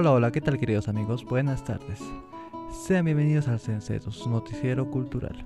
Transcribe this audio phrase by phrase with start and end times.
[0.00, 1.26] Hola, hola, ¿qué tal queridos amigos?
[1.26, 2.00] Buenas tardes.
[2.70, 5.44] Sean bienvenidos al Cencedo, su noticiero cultural.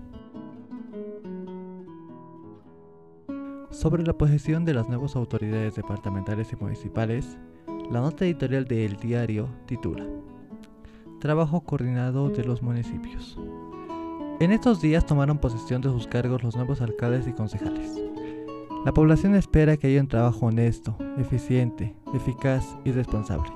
[3.70, 7.36] Sobre la posesión de las nuevas autoridades departamentales y municipales,
[7.90, 10.06] la nota editorial de El Diario titula
[11.18, 13.36] Trabajo coordinado de los municipios.
[14.38, 18.00] En estos días tomaron posesión de sus cargos los nuevos alcaldes y concejales.
[18.84, 23.50] La población espera que haya un trabajo honesto, eficiente, eficaz y responsable,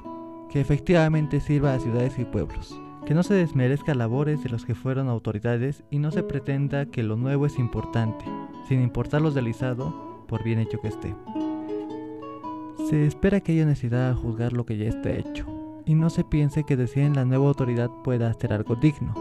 [0.50, 4.74] que efectivamente sirva a ciudades y pueblos, que no se desmerezca labores de los que
[4.74, 8.24] fueron autoridades y no se pretenda que lo nuevo es importante,
[8.68, 11.14] sin importar lo realizado, por bien hecho que esté.
[12.88, 15.46] Se espera que haya necesidad al juzgar lo que ya está hecho,
[15.84, 19.14] y no se piense que deciden la nueva autoridad pueda hacer algo digno.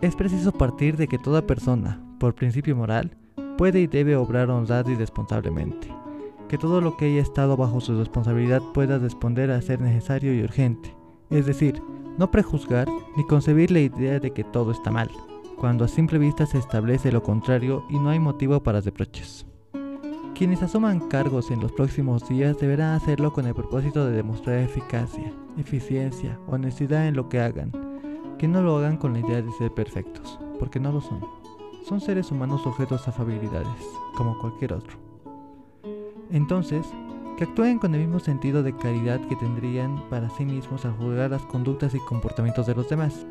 [0.00, 3.16] Es preciso partir de que toda persona, por principio moral,
[3.56, 6.01] puede y debe obrar honrado y responsablemente.
[6.52, 10.42] Que todo lo que haya estado bajo su responsabilidad pueda responder a ser necesario y
[10.42, 10.94] urgente.
[11.30, 11.82] Es decir,
[12.18, 12.86] no prejuzgar
[13.16, 15.08] ni concebir la idea de que todo está mal,
[15.56, 19.46] cuando a simple vista se establece lo contrario y no hay motivo para reproches.
[20.34, 25.32] Quienes asuman cargos en los próximos días deberán hacerlo con el propósito de demostrar eficacia,
[25.56, 27.72] eficiencia, honestidad en lo que hagan,
[28.36, 31.22] que no lo hagan con la idea de ser perfectos, porque no lo son
[31.88, 35.01] son seres humanos sujetos a afabilidades, como cualquier otro.
[36.32, 36.86] Entonces,
[37.36, 41.30] que actúen con el mismo sentido de caridad que tendrían para sí mismos al juzgar
[41.30, 43.26] las conductas y comportamientos de los demás.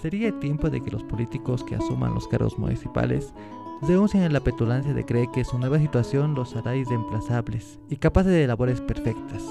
[0.00, 3.34] Sería tiempo de que los políticos que asuman los cargos municipales
[3.82, 8.32] renuncien a la petulancia de creer que su nueva situación los hará irreemplazables y capaces
[8.32, 9.42] de labores perfectas,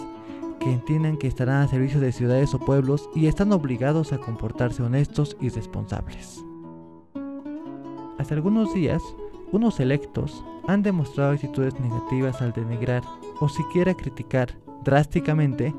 [0.60, 4.82] que entiendan que estarán a servicio de ciudades o pueblos y están obligados a comportarse
[4.84, 6.44] honestos y responsables.
[8.18, 9.04] Hace algunos días,
[9.56, 13.04] unos electos han demostrado actitudes negativas al denigrar
[13.40, 14.50] o siquiera criticar
[14.84, 15.74] drásticamente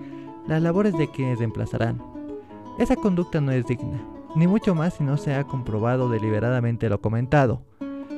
[0.47, 2.03] las labores de quienes reemplazarán.
[2.78, 4.03] Esa conducta no es digna,
[4.34, 7.62] ni mucho más si no se ha comprobado deliberadamente lo comentado,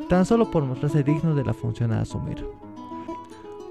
[0.09, 2.47] tan solo por mostrarse digno de la función a asumir.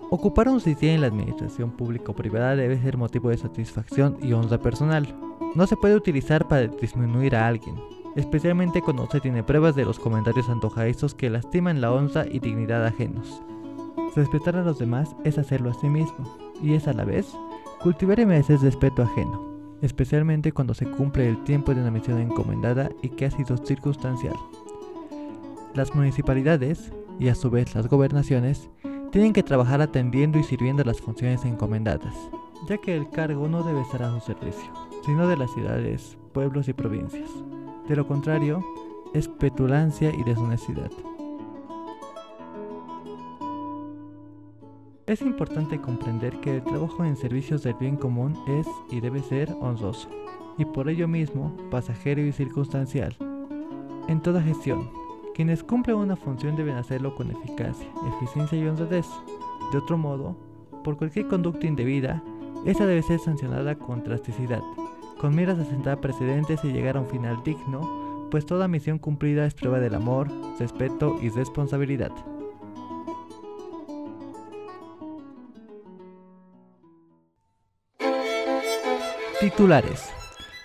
[0.10, 4.34] Ocupar un sitio en la administración pública o privada debe ser motivo de satisfacción y
[4.34, 5.08] honra personal.
[5.56, 7.76] No se puede utilizar para disminuir a alguien,
[8.18, 12.84] especialmente cuando se tiene pruebas de los comentarios antojadizos que lastiman la honra y dignidad
[12.84, 13.44] ajenos.
[14.16, 17.32] Respetar a los demás es hacerlo a sí mismo, y es a la vez
[17.80, 22.90] cultivar y merecer respeto ajeno, especialmente cuando se cumple el tiempo de una misión encomendada
[23.04, 24.36] y que ha sido circunstancial.
[25.76, 28.68] Las municipalidades, y a su vez las gobernaciones,
[29.12, 32.16] tienen que trabajar atendiendo y sirviendo las funciones encomendadas,
[32.68, 34.72] ya que el cargo no debe estar a su servicio,
[35.06, 37.30] sino de las ciudades, pueblos y provincias.
[37.88, 38.64] De lo contrario,
[39.14, 40.92] es petulancia y deshonestidad.
[45.06, 49.50] Es importante comprender que el trabajo en servicios del bien común es y debe ser
[49.62, 50.10] honroso,
[50.58, 53.16] y por ello mismo pasajero y circunstancial.
[54.10, 54.90] En toda gestión,
[55.34, 57.88] quienes cumplen una función deben hacerlo con eficacia,
[58.18, 59.08] eficiencia y honradez.
[59.72, 60.36] De otro modo,
[60.84, 62.22] por cualquier conducta indebida,
[62.66, 64.62] esta debe ser sancionada con drasticidad,
[65.20, 69.46] con miras a sentar precedentes y llegar a un final digno, pues toda misión cumplida
[69.46, 70.30] es prueba del amor,
[70.60, 72.12] respeto y responsabilidad.
[79.40, 80.10] Titulares.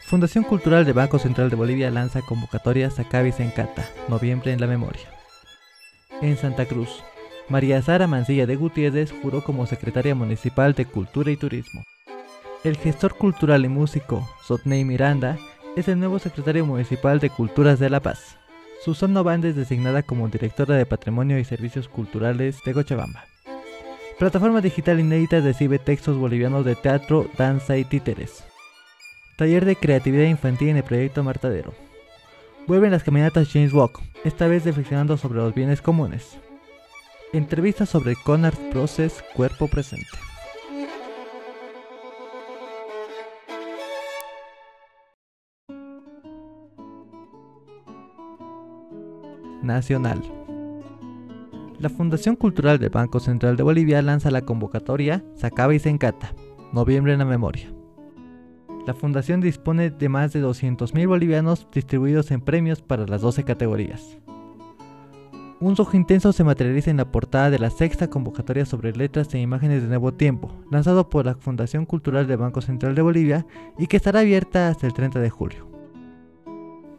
[0.07, 4.67] Fundación Cultural de Banco Central de Bolivia lanza convocatoria Sacavis en Cata, noviembre en la
[4.67, 5.09] memoria.
[6.21, 7.03] En Santa Cruz,
[7.49, 11.83] María Sara Mancilla de Gutiérrez juró como secretaria municipal de Cultura y Turismo.
[12.65, 15.37] El gestor cultural y músico Sotney Miranda
[15.75, 18.39] es el nuevo secretario municipal de Culturas de La Paz.
[18.85, 23.25] Susana Band es designada como directora de Patrimonio y Servicios Culturales de Cochabamba.
[24.17, 28.45] Plataforma digital inédita recibe textos bolivianos de teatro, danza y títeres.
[29.37, 31.75] Taller de creatividad infantil en el proyecto Martadero.
[32.69, 36.39] Vuelven las caminatas James Walk, esta vez reflexionando sobre los bienes comunes.
[37.33, 40.07] Entrevista sobre Conard Process Cuerpo Presente.
[49.63, 50.23] Nacional.
[51.79, 56.33] La Fundación Cultural del Banco Central de Bolivia lanza la convocatoria Sacaba y Sencata,
[56.73, 57.73] noviembre en la memoria.
[58.87, 64.19] La fundación dispone de más de 200.000 bolivianos distribuidos en premios para las 12 categorías.
[65.61, 69.39] Un rojo intenso se materializa en la portada de la sexta convocatoria sobre letras e
[69.39, 73.47] imágenes de nuevo tiempo, lanzado por la Fundación Cultural del Banco Central de Bolivia
[73.79, 75.72] y que estará abierta hasta el 30 de julio.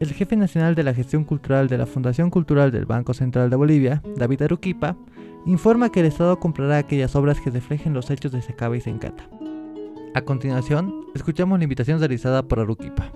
[0.03, 3.55] El jefe nacional de la gestión cultural de la Fundación Cultural del Banco Central de
[3.55, 4.97] Bolivia, David Aruquipa,
[5.45, 9.23] informa que el Estado comprará aquellas obras que reflejen los hechos de Secaba y Sencata.
[10.13, 13.13] A continuación, escuchamos la invitación realizada por Aruquipa.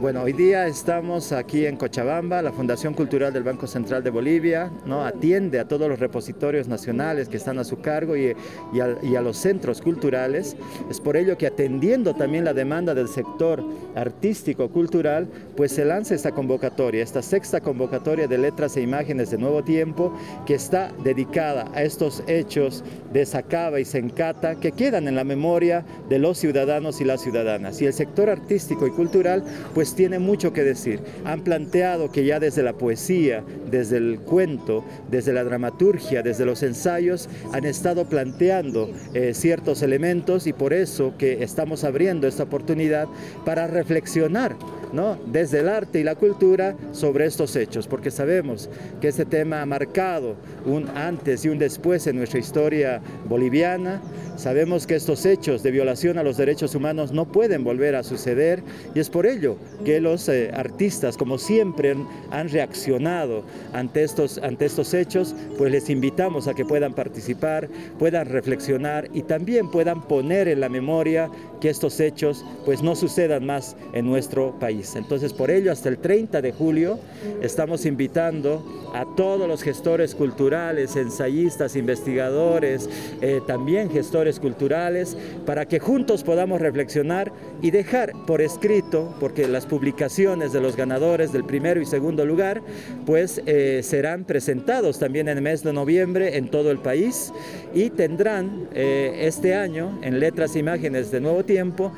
[0.00, 4.70] Bueno, hoy día estamos aquí en Cochabamba, la Fundación Cultural del Banco Central de Bolivia,
[4.86, 5.04] ¿no?
[5.04, 8.36] atiende a todos los repositorios nacionales que están a su cargo y,
[8.80, 10.56] a, los centros culturales.
[10.88, 13.60] Es por ello que atendiendo también la demanda del sector
[13.96, 19.38] artístico cultural, pues se lanza esta convocatoria, esta sexta convocatoria de letras e imágenes de
[19.38, 20.12] Nuevo Tiempo,
[20.46, 25.84] que está dedicada a estos hechos de Sacaba y Sencata que quedan en la memoria
[26.08, 27.82] de los ciudadanos y las ciudadanas.
[27.82, 29.42] Y el sector artístico y cultural,
[29.74, 31.00] pues pues tiene mucho que decir.
[31.24, 36.62] Han planteado que ya desde la poesía, desde el cuento, desde la dramaturgia, desde los
[36.62, 43.08] ensayos, han estado planteando eh, ciertos elementos y por eso que estamos abriendo esta oportunidad
[43.46, 44.56] para reflexionar
[44.92, 45.18] ¿no?
[45.26, 48.68] desde el arte y la cultura sobre estos hechos, porque sabemos
[49.00, 54.00] que este tema ha marcado un antes y un después en nuestra historia boliviana,
[54.36, 58.62] sabemos que estos hechos de violación a los derechos humanos no pueden volver a suceder
[58.94, 61.96] y es por ello que los eh, artistas, como siempre
[62.30, 67.68] han reaccionado ante estos, ante estos hechos, pues les invitamos a que puedan participar,
[67.98, 71.30] puedan reflexionar y también puedan poner en la memoria
[71.60, 74.77] que estos hechos pues no sucedan más en nuestro país.
[74.78, 77.00] Entonces por ello hasta el 30 de julio
[77.42, 78.64] estamos invitando
[78.94, 82.88] a todos los gestores culturales, ensayistas, investigadores,
[83.20, 89.66] eh, también gestores culturales, para que juntos podamos reflexionar y dejar por escrito, porque las
[89.66, 92.62] publicaciones de los ganadores del primero y segundo lugar,
[93.04, 97.32] pues eh, serán presentados también en el mes de noviembre en todo el país
[97.74, 101.92] y tendrán eh, este año en Letras e Imágenes de Nuevo Tiempo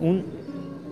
[0.00, 0.35] un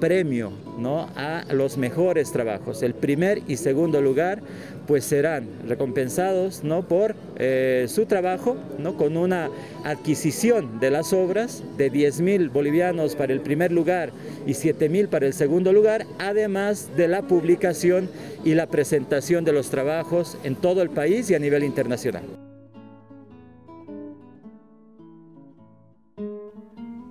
[0.04, 1.08] premio ¿no?
[1.16, 2.82] a los mejores trabajos.
[2.82, 4.42] El primer y segundo lugar
[4.86, 6.86] pues serán recompensados ¿no?
[6.86, 8.98] por eh, su trabajo ¿no?
[8.98, 9.48] con una
[9.82, 14.10] adquisición de las obras de 10 mil bolivianos para el primer lugar
[14.46, 18.10] y 7 mil para el segundo lugar, además de la publicación
[18.44, 22.24] y la presentación de los trabajos en todo el país y a nivel internacional.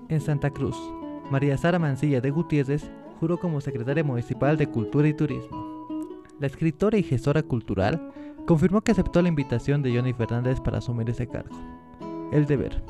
[0.10, 0.78] En Santa Cruz,
[1.34, 5.88] María Sara Mancilla de Gutiérrez juró como secretaria municipal de Cultura y Turismo.
[6.40, 8.12] La escritora y gestora cultural
[8.46, 11.58] confirmó que aceptó la invitación de Johnny Fernández para asumir ese cargo.
[12.32, 12.84] El deber.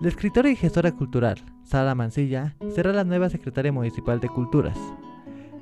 [0.00, 4.78] La escritora y gestora cultural, Sara Mancilla, será la nueva secretaria municipal de Culturas.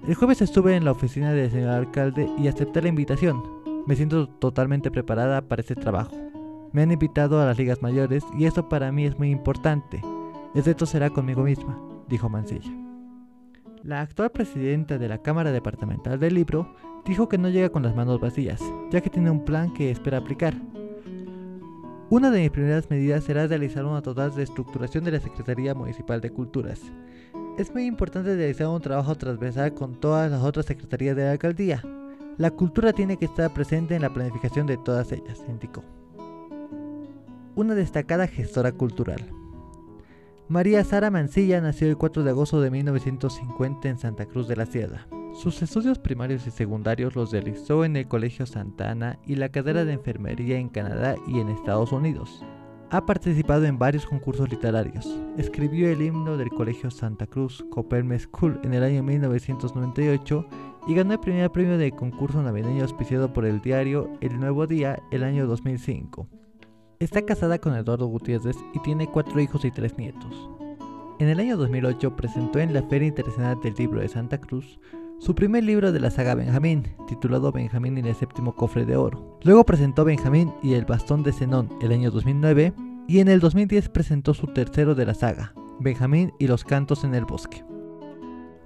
[0.06, 3.42] El jueves estuve en la oficina del señor alcalde y acepté la invitación.
[3.88, 6.16] Me siento totalmente preparada para ese trabajo.
[6.70, 10.00] Me han invitado a las ligas mayores y eso para mí es muy importante.
[10.54, 12.70] El reto será conmigo misma, dijo Mancilla.
[13.82, 16.74] La actual presidenta de la Cámara Departamental del Libro
[17.06, 18.60] dijo que no llega con las manos vacías,
[18.90, 20.54] ya que tiene un plan que espera aplicar.
[22.10, 26.30] Una de mis primeras medidas será realizar una total reestructuración de la Secretaría Municipal de
[26.30, 26.80] Culturas.
[27.56, 31.82] Es muy importante realizar un trabajo transversal con todas las otras secretarías de la alcaldía.
[32.36, 35.82] La cultura tiene que estar presente en la planificación de todas ellas, indicó.
[37.54, 39.41] Una destacada gestora cultural.
[40.52, 44.66] María Sara Mancilla nació el 4 de agosto de 1950 en Santa Cruz de la
[44.66, 45.06] Sierra.
[45.32, 49.94] Sus estudios primarios y secundarios los realizó en el Colegio Santana y la carrera de
[49.94, 52.44] enfermería en Canadá y en Estados Unidos.
[52.90, 55.08] Ha participado en varios concursos literarios.
[55.38, 60.46] Escribió el himno del Colegio Santa Cruz Copelme School en el año 1998
[60.86, 65.02] y ganó el primer premio de concurso navideño auspiciado por el diario El Nuevo Día
[65.12, 66.41] el año 2005.
[67.02, 70.48] Está casada con Eduardo Gutiérrez y tiene cuatro hijos y tres nietos.
[71.18, 74.78] En el año 2008 presentó en la Feria Internacional del Libro de Santa Cruz
[75.18, 79.36] su primer libro de la saga Benjamín, titulado Benjamín y el séptimo cofre de oro.
[79.42, 82.72] Luego presentó Benjamín y el bastón de Zenón el año 2009
[83.08, 87.16] y en el 2010 presentó su tercero de la saga, Benjamín y los cantos en
[87.16, 87.64] el bosque.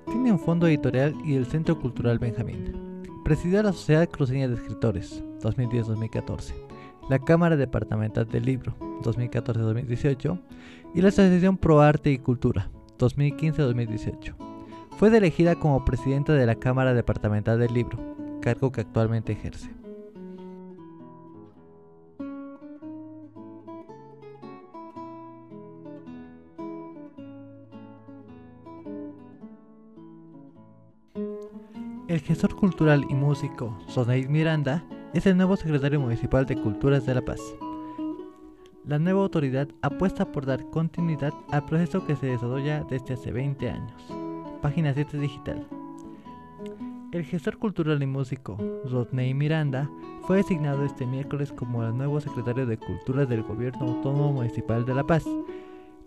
[0.05, 3.03] Tiene un fondo editorial y el Centro Cultural Benjamín.
[3.25, 6.66] Presidió la Sociedad Cruceña de Escritores, 2010-2014
[7.09, 10.41] la Cámara Departamental del Libro 2014-2018
[10.95, 14.35] y la Asociación Pro Arte y Cultura 2015-2018.
[14.99, 17.99] Fue elegida como presidenta de la Cámara Departamental del Libro,
[18.41, 19.71] cargo que actualmente ejerce.
[32.09, 34.83] El gestor cultural y músico Soneid Miranda
[35.17, 37.41] es el nuevo secretario municipal de Culturas de La Paz.
[38.85, 43.71] La nueva autoridad apuesta por dar continuidad al proceso que se desarrolla desde hace 20
[43.71, 44.03] años.
[44.61, 45.67] Página 7 digital.
[47.13, 49.89] El gestor cultural y músico Rodney Miranda
[50.27, 54.95] fue designado este miércoles como el nuevo secretario de Culturas del Gobierno Autónomo Municipal de
[54.95, 55.25] La Paz.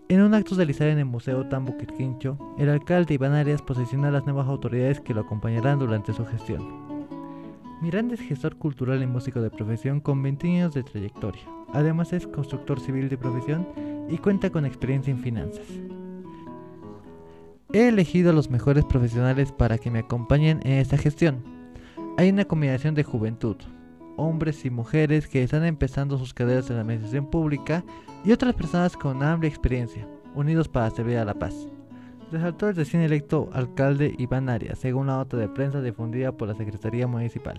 [0.08, 4.12] En un acto realizado en el Museo Tambo Quirquincho, el alcalde Iván Arias posiciona a
[4.12, 6.99] las nuevas autoridades que lo acompañarán durante su gestión.
[7.80, 11.40] Miranda es gestor cultural y músico de profesión con 20 años de trayectoria.
[11.72, 13.66] Además es constructor civil de profesión
[14.10, 15.66] y cuenta con experiencia en finanzas.
[17.72, 21.42] He elegido a los mejores profesionales para que me acompañen en esta gestión.
[22.18, 23.56] Hay una combinación de juventud,
[24.18, 27.82] hombres y mujeres que están empezando sus carreras en la administración pública
[28.26, 31.66] y otras personas con amplia experiencia, unidos para servir a la paz.
[32.30, 36.54] Resaltó el recién electo alcalde Iván Arias, según la nota de prensa difundida por la
[36.54, 37.58] Secretaría Municipal.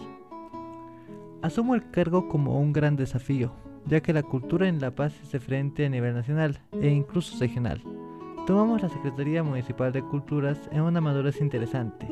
[1.42, 3.52] Asumo el cargo como un gran desafío,
[3.86, 7.82] ya que la cultura en La Paz es diferente a nivel nacional e incluso regional.
[8.48, 12.08] Tomamos la Secretaría Municipal de Culturas en una madurez interesante.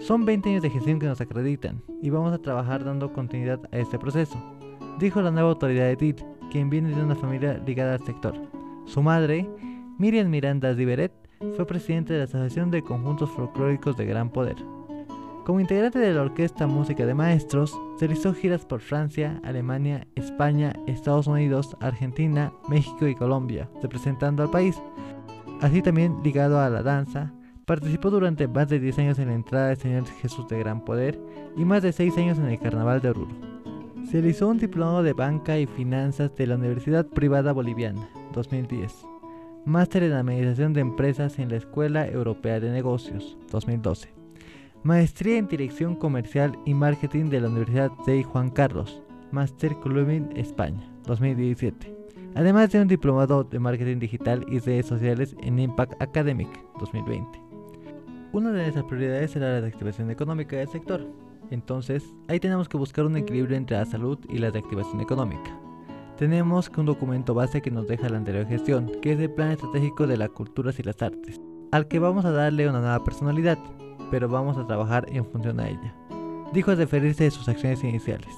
[0.00, 3.78] Son 20 años de gestión que nos acreditan y vamos a trabajar dando continuidad a
[3.78, 4.36] este proceso,
[4.98, 8.34] dijo la nueva autoridad de TIT, quien viene de una familia ligada al sector.
[8.84, 9.48] Su madre,
[9.98, 14.56] Miriam Miranda Diveret, fue presidente de la Asociación de Conjuntos Folclóricos de Gran Poder.
[15.44, 21.28] Como integrante de la Orquesta Música de Maestros, realizó giras por Francia, Alemania, España, Estados
[21.28, 24.82] Unidos, Argentina, México y Colombia, representando al país.
[25.60, 27.32] Así también ligado a la danza,
[27.64, 31.20] participó durante más de 10 años en la entrada del Señor Jesús de Gran Poder
[31.56, 33.34] y más de 6 años en el Carnaval de Oruro.
[34.06, 39.15] Se realizó un diplomado de banca y finanzas de la Universidad Privada Boliviana, 2010.
[39.66, 44.14] Máster en Administración de Empresas en la Escuela Europea de Negocios, 2012.
[44.84, 50.88] Maestría en Dirección Comercial y Marketing de la Universidad de Juan Carlos, Master Clubin España,
[51.04, 51.92] 2017.
[52.36, 57.42] Además de un diplomado de Marketing Digital y Redes Sociales en Impact Academic, 2020.
[58.30, 61.04] Una de nuestras prioridades era la reactivación económica del sector,
[61.50, 65.65] entonces, ahí tenemos que buscar un equilibrio entre la salud y la reactivación económica.
[66.18, 69.50] Tenemos que un documento base que nos deja la anterior gestión, que es el Plan
[69.50, 71.40] Estratégico de las Culturas y las Artes,
[71.72, 73.58] al que vamos a darle una nueva personalidad,
[74.10, 75.94] pero vamos a trabajar en función a ella.
[76.52, 78.34] Dijo al referirse de sus acciones iniciales.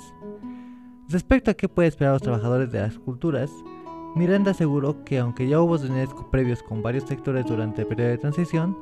[1.08, 3.50] Respecto a qué puede esperar los trabajadores de las culturas,
[4.16, 8.18] Miranda aseguró que aunque ya hubo reuniones previos con varios sectores durante el periodo de
[8.18, 8.76] transición,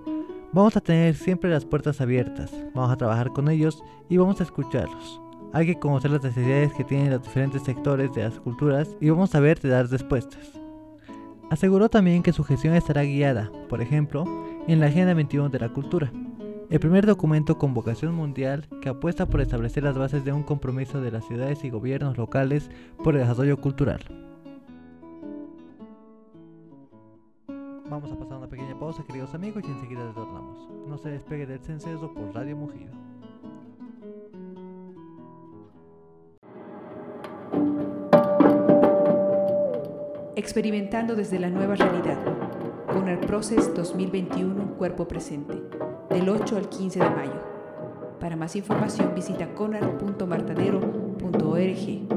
[0.53, 4.45] Vamos a tener siempre las puertas abiertas, vamos a trabajar con ellos y vamos a
[4.45, 5.21] escucharlos.
[5.53, 9.35] Hay que conocer las necesidades que tienen los diferentes sectores de las culturas y vamos
[9.35, 10.53] a ver de dar respuestas.
[11.51, 14.25] Aseguró también que su gestión estará guiada, por ejemplo,
[14.67, 16.13] en la Agenda 21 de la Cultura,
[16.69, 21.01] el primer documento con vocación mundial que apuesta por establecer las bases de un compromiso
[21.01, 22.69] de las ciudades y gobiernos locales
[23.05, 24.01] por el desarrollo cultural.
[27.89, 30.69] Vamos a pasar una pequeña pausa, queridos amigos, y enseguida retornamos.
[30.89, 33.06] No se despegue del censo por Radio Mugido.
[40.37, 42.19] experimentando desde la nueva realidad.
[42.93, 45.61] Gunnar Process 2021 Cuerpo Presente,
[46.11, 47.43] del 8 al 15 de mayo.
[48.21, 52.17] Para más información visita conar.martadero.org.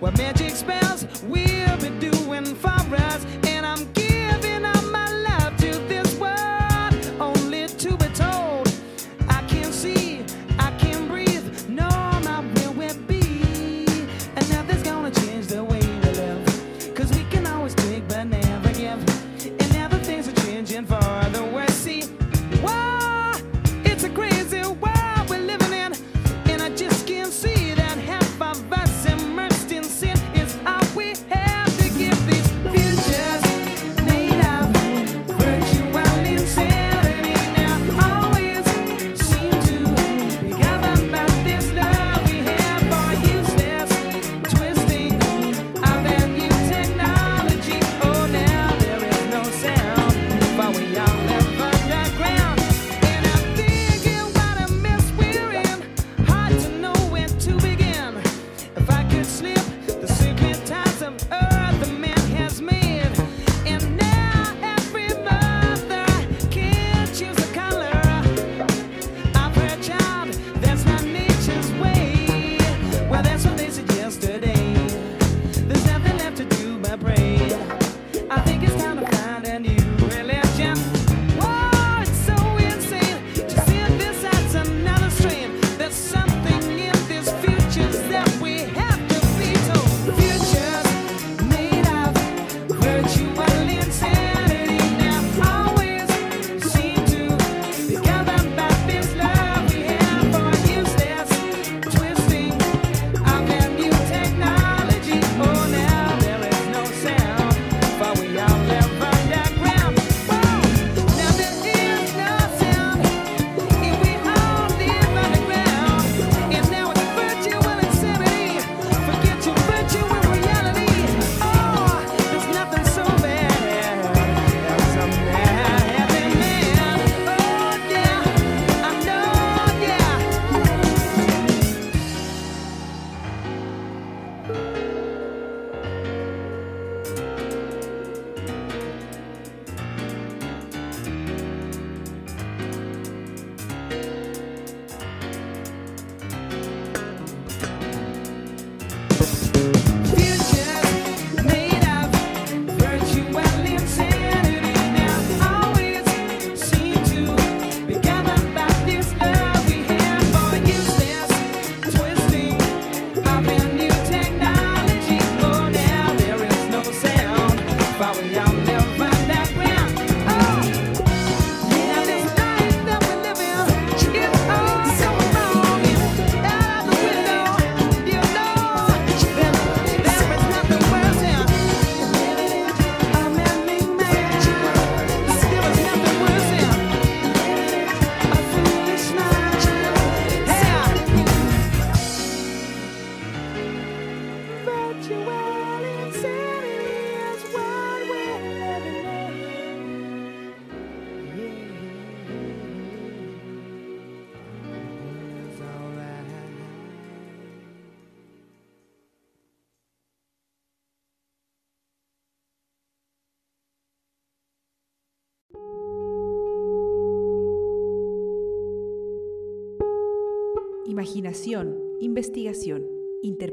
[0.00, 3.39] where magic spells will be doing for us.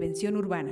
[0.08, 0.72] Intervención urbana.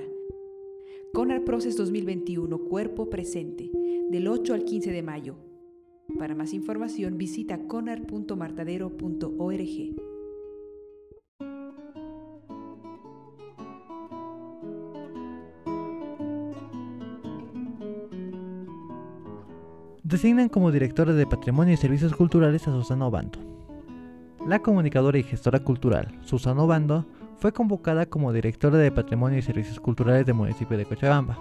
[1.13, 3.69] CONAR Proces 2021, cuerpo presente,
[4.09, 5.35] del 8 al 15 de mayo.
[6.17, 9.95] Para más información visita conar.martadero.org.
[20.03, 23.39] Designan como directora de Patrimonio y Servicios Culturales a Susana Obando.
[24.47, 27.05] La comunicadora y gestora cultural, Susana Obando,
[27.37, 31.37] fue convocada como directora de Patrimonio y Servicios Culturales del municipio de Cochabamba.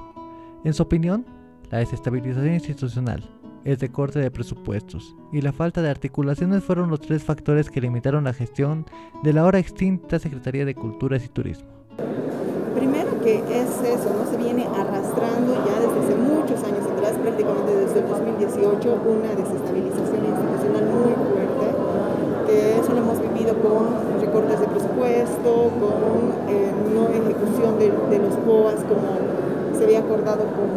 [0.64, 1.24] En su opinión,
[1.70, 3.22] la desestabilización institucional,
[3.64, 8.24] el recorte de presupuestos y la falta de articulaciones fueron los tres factores que limitaron
[8.24, 8.86] la gestión
[9.22, 11.68] de la ahora extinta Secretaría de Culturas y Turismo.
[12.74, 14.30] Primero que es eso, ¿no?
[14.30, 20.24] se viene arrastrando ya desde hace muchos años atrás, prácticamente desde el 2018, una desestabilización
[20.26, 21.54] institucional muy fuerte
[22.54, 24.03] eso lo hemos vivido con
[28.44, 29.18] como
[29.76, 30.68] se había acordado con,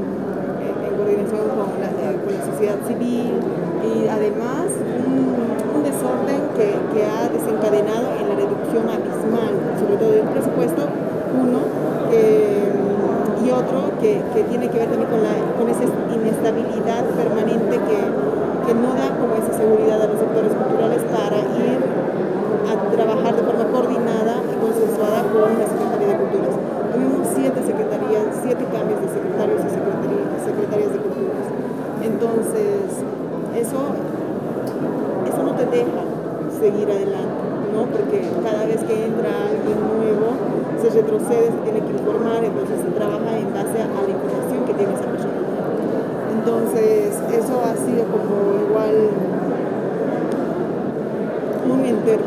[0.64, 3.38] eh, en coordinación con la, eh, con la, sociedad civil
[3.84, 4.72] y además
[5.06, 10.84] un, desorden que, ha desencadenado en la reducción abismal, sobre todo del presupuesto,
[11.38, 11.62] uno,
[12.12, 17.98] y otro que, que, tiene que ver también con, la, con esa inestabilidad permanente que
[18.68, 21.80] que no da como esa seguridad a los sectores culturales para ir
[22.68, 26.77] a trabajar de forma coordinada y consensuada con la Secretaría de Culturas.
[29.18, 29.72] Secretarios y
[30.46, 31.46] secretarias de culturas.
[32.06, 32.86] Entonces,
[33.58, 33.82] eso,
[35.26, 36.02] eso no te deja
[36.54, 37.42] seguir adelante,
[37.74, 37.90] ¿no?
[37.90, 40.38] Porque cada vez que entra alguien nuevo,
[40.78, 44.74] se retrocede, se tiene que informar, entonces se trabaja en base a la información que
[44.78, 45.42] tiene esa persona.
[46.38, 48.96] Entonces, eso ha sido como igual
[51.66, 52.20] un, inter,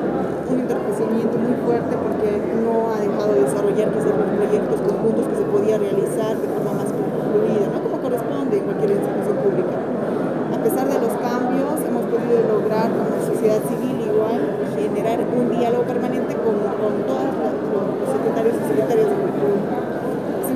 [0.51, 2.29] un muy fuerte porque
[2.61, 6.83] no ha dejado de desarrollar quizás los proyectos conjuntos que se podía realizar de forma
[6.83, 7.79] más fluida, ¿no?
[7.87, 9.79] como corresponde en cualquier institución pública.
[9.79, 14.43] A pesar de los cambios, hemos podido lograr como sociedad civil igual
[14.75, 19.41] generar un diálogo permanente con, con todos los secretarios y secretarias de cultura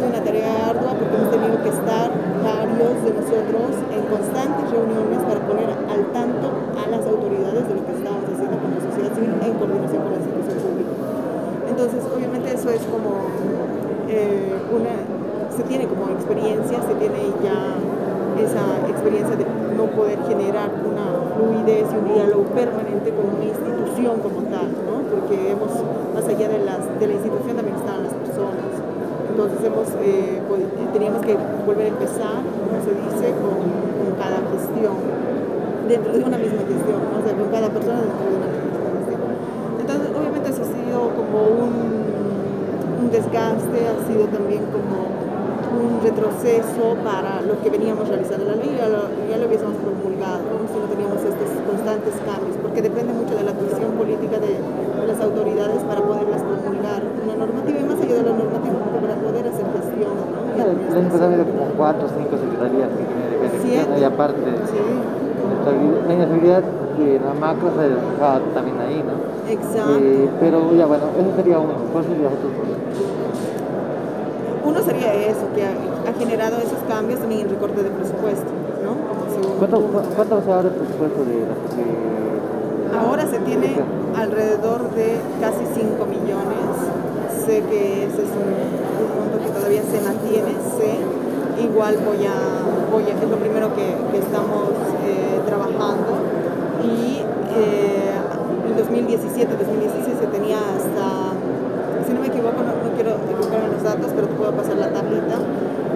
[0.05, 2.13] una tarea ardua porque hemos tenido que estar
[2.45, 7.83] varios de nosotros en constantes reuniones para poner al tanto a las autoridades de lo
[7.89, 10.93] que estábamos haciendo como sociedad civil en coordinación con la institución pública.
[11.73, 13.33] Entonces, obviamente eso es como
[14.71, 14.95] una,
[15.51, 17.77] se tiene como experiencia, se tiene ya
[18.41, 19.47] esa experiencia de
[19.77, 25.03] no poder generar una fluidez y un diálogo permanente con una institución como tal, ¿no?
[25.11, 25.71] porque hemos,
[26.15, 28.85] más allá de, las, de la institución también están las personas
[29.35, 30.39] entonces hemos, eh,
[30.93, 31.35] teníamos que
[31.67, 33.83] volver a empezar, como se dice, con,
[34.15, 34.95] cada gestión,
[35.89, 38.64] dentro de una misma gestión, o sea, con cada persona dentro de una misma
[43.15, 48.43] desgaste, ha sido también como un retroceso para lo que veníamos realizando.
[48.51, 49.07] La ley ya lo,
[49.47, 50.67] hubiésemos promulgado, ¿no?
[50.67, 55.05] si no teníamos estos constantes cambios, porque depende mucho de la actuación política de, de
[55.07, 59.45] las autoridades para poderlas promulgar una normativa y más allá de la normativa para poder
[59.47, 60.15] hacer gestión.
[60.19, 60.35] ¿no?
[61.11, 63.05] Pasado había como cuatro o cinco secretarías que
[63.63, 64.83] tienen que y aparte sí.
[66.07, 66.63] la inestabilidad
[66.99, 69.51] la macro se reflejaba también ahí, ¿no?
[69.51, 69.99] Exacto.
[70.01, 71.75] Eh, pero ya bueno, eso sería uno.
[71.93, 72.49] ¿Cuál sería otro?
[74.65, 75.71] Uno sería eso, que ha,
[76.09, 78.51] ha, generado esos cambios también en el recorte de presupuesto,
[78.83, 78.97] ¿no?
[79.59, 79.81] ¿Cuánto,
[80.17, 82.99] ¿Cuánto se ahora el presupuesto de de...
[82.99, 83.77] Ahora se tiene
[84.17, 87.05] alrededor de casi 5 millones
[87.45, 88.49] sé que ese es un,
[89.15, 90.97] punto que todavía se mantiene, sé.
[91.61, 92.37] Igual voy a,
[92.91, 93.85] voy a es lo primero que,
[94.19, 94.73] estamos
[95.05, 96.25] eh, trabajando.
[96.83, 98.17] Y eh,
[98.67, 101.34] en 2017, 2016 se tenía hasta,
[103.85, 105.37] datos, pero te puedo pasar la tablita.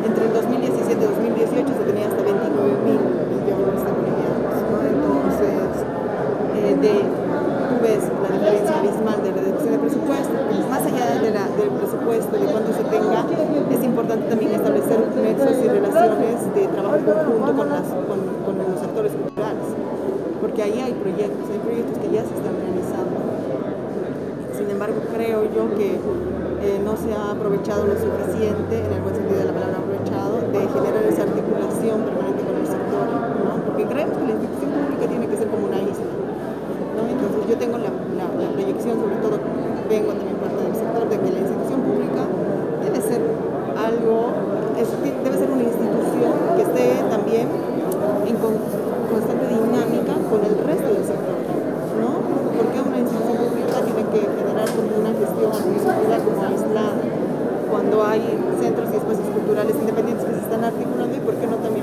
[0.04, 3.00] Entre el 2017 y 2018 se tenía hasta 29 mil
[3.32, 4.78] videojuegos afiliados, ¿no?
[4.84, 5.68] Entonces,
[6.54, 10.36] eh, de, tú ves la diferencia abismal de la reducción de presupuesto.
[10.68, 15.56] Más allá de la, del presupuesto, de cuánto se tenga, es importante también establecer nexos
[15.64, 19.68] y relaciones de trabajo conjunto con, las, con, con los actores culturales,
[20.40, 23.16] porque ahí hay proyectos, hay proyectos que ya se están realizando.
[24.54, 25.96] Sin embargo, creo yo que
[26.60, 30.42] eh, no se ha aprovechado lo suficiente, en el buen sentido de la palabra aprovechado,
[30.50, 33.06] de generar esa articulación permanente con el sector,
[33.44, 33.52] ¿no?
[33.64, 36.10] porque creemos que la institución pública tiene que ser como una isla.
[36.96, 37.00] ¿no?
[37.06, 39.36] Entonces yo tengo la, la, la proyección, sobre todo
[39.88, 42.22] vengo también parte del sector, de que la institución pública
[42.84, 43.22] debe ser
[43.78, 44.16] algo,
[44.76, 47.46] debe ser una institución que esté también
[48.26, 51.38] en constante dinámica con el resto del sector,
[51.96, 52.20] ¿no?
[52.52, 57.00] Porque una institución pública tiene que generar como una gestión administrativa como aislada,
[57.70, 58.22] cuando hay
[58.60, 61.77] centros y espacios culturales independientes que se están articulando y por qué no también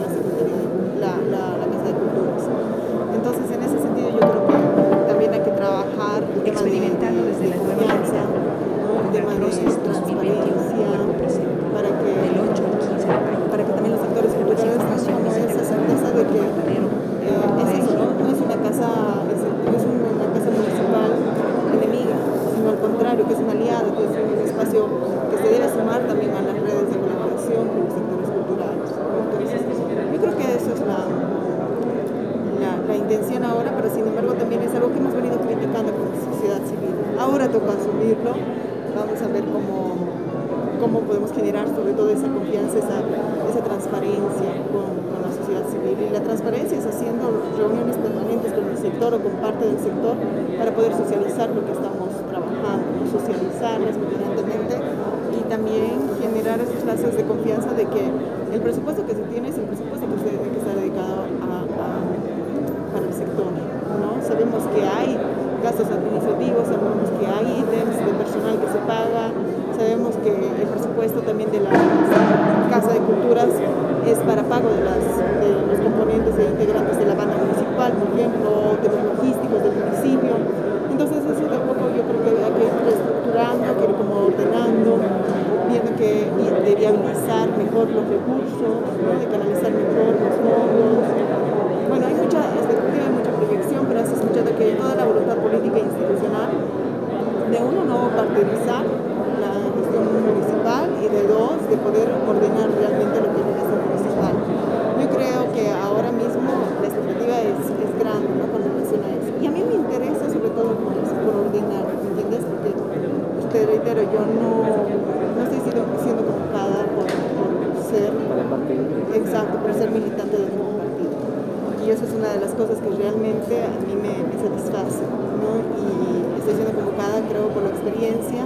[123.15, 125.03] realmente a mí me, me satisface,
[125.39, 125.63] ¿no?
[125.79, 128.43] Y estoy siendo convocada, creo, por la experiencia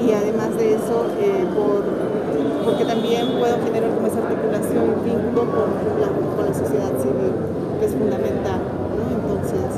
[0.00, 1.80] y además de eso, eh, por,
[2.64, 5.68] porque también puedo generar como esa articulación y vínculo con
[6.00, 7.32] la, con la sociedad civil,
[7.80, 8.60] que es fundamental.
[8.60, 9.02] ¿no?
[9.08, 9.72] Entonces,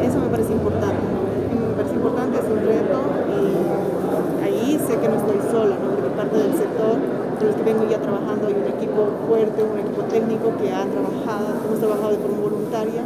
[0.00, 1.04] eso me parece importante.
[1.52, 2.98] Me parece importante, es un reto
[3.36, 5.92] y ahí sé que no estoy sola, ¿no?
[5.92, 6.96] porque parte del sector
[7.36, 10.88] con los que vengo ya trabajando hay un equipo fuerte, un equipo técnico que ha
[10.88, 13.02] trabajado, hemos trabajado de forma voluntaria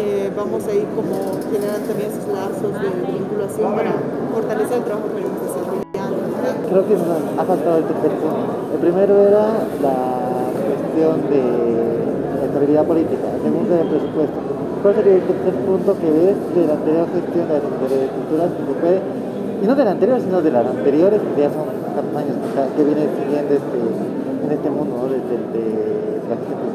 [0.00, 3.92] eh, vamos a ir como generando también esos lazos de vinculación para
[4.32, 6.20] fortalecer el trabajo desarrollando.
[6.70, 8.52] Creo que ha faltado el tercer punto.
[8.72, 9.44] El primero era
[9.84, 9.96] la
[10.56, 11.42] cuestión de
[12.32, 14.38] la estabilidad política, el segundo el presupuesto.
[14.80, 18.08] ¿Cuál sería el tercer punto que ves de la anterior gestión de la Secretaría de
[18.08, 19.00] Cultura que se puede,
[19.60, 21.68] y no de la anterior, sino de las anteriores, que ya son
[22.16, 22.36] años
[22.76, 23.78] que, vienen siguiendo este,
[24.44, 25.04] en este mundo, ¿no?
[25.12, 26.69] desde de, la gestión?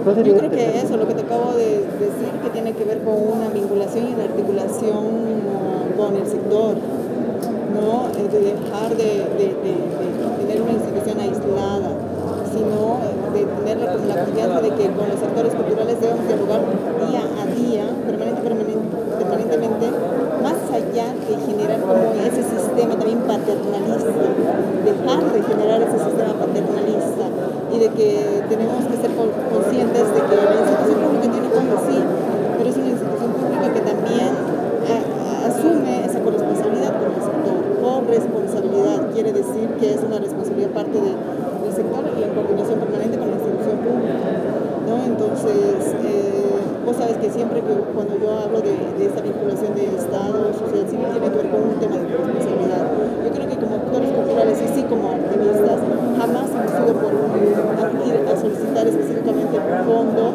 [0.00, 3.14] Yo creo que eso, lo que te acabo de decir, que tiene que ver con
[3.14, 5.04] una vinculación y una articulación
[5.96, 6.74] con el sector,
[7.76, 8.08] ¿no?
[8.16, 11.92] Eh, de dejar de, de, de, de tener una institución aislada,
[12.48, 12.96] sino
[13.36, 16.60] de tener la, la, confianza de que con los sectores culturales debemos dialogar
[17.04, 19.86] día a día, permanente, permanente, permanentemente,
[20.42, 24.14] más allá de generar como ese sistema también paternalista,
[24.86, 27.26] dejar de generar ese sistema paternalista
[27.74, 28.08] y de que
[28.48, 31.98] tenemos que ser conscientes de que la institución pública tiene como sí,
[32.58, 34.32] pero es una institución pública que también
[35.50, 37.58] asume esa corresponsabilidad con el sector.
[37.80, 43.18] Corresponsabilidad quiere decir que es una responsabilidad parte de, del sector y en coordinación permanente
[43.18, 44.14] con la institución pública.
[44.86, 44.94] ¿no?
[45.04, 49.84] Entonces, eh, vos sabes que siempre que cuando yo hablo de, de esta vinculación de
[49.96, 52.84] Estado, sociedad civil, tiene que ver con un tema de corresponsabilidad.
[53.24, 55.78] Yo creo que como actores culturales y sí como activistas,
[56.18, 57.12] jamás hemos ido por
[58.06, 60.34] ir a solicitar específicamente fondos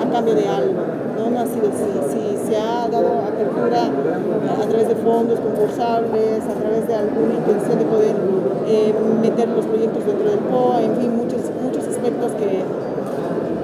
[0.00, 0.82] a, cambio de algo.
[1.16, 1.86] No, no ha sido así.
[2.10, 7.78] Si se ha dado apertura a través de fondos concursables, a través de alguna intención
[7.78, 8.16] de poder
[8.66, 12.64] eh, meter los proyectos dentro del POA, en fin, muchos, muchos aspectos que,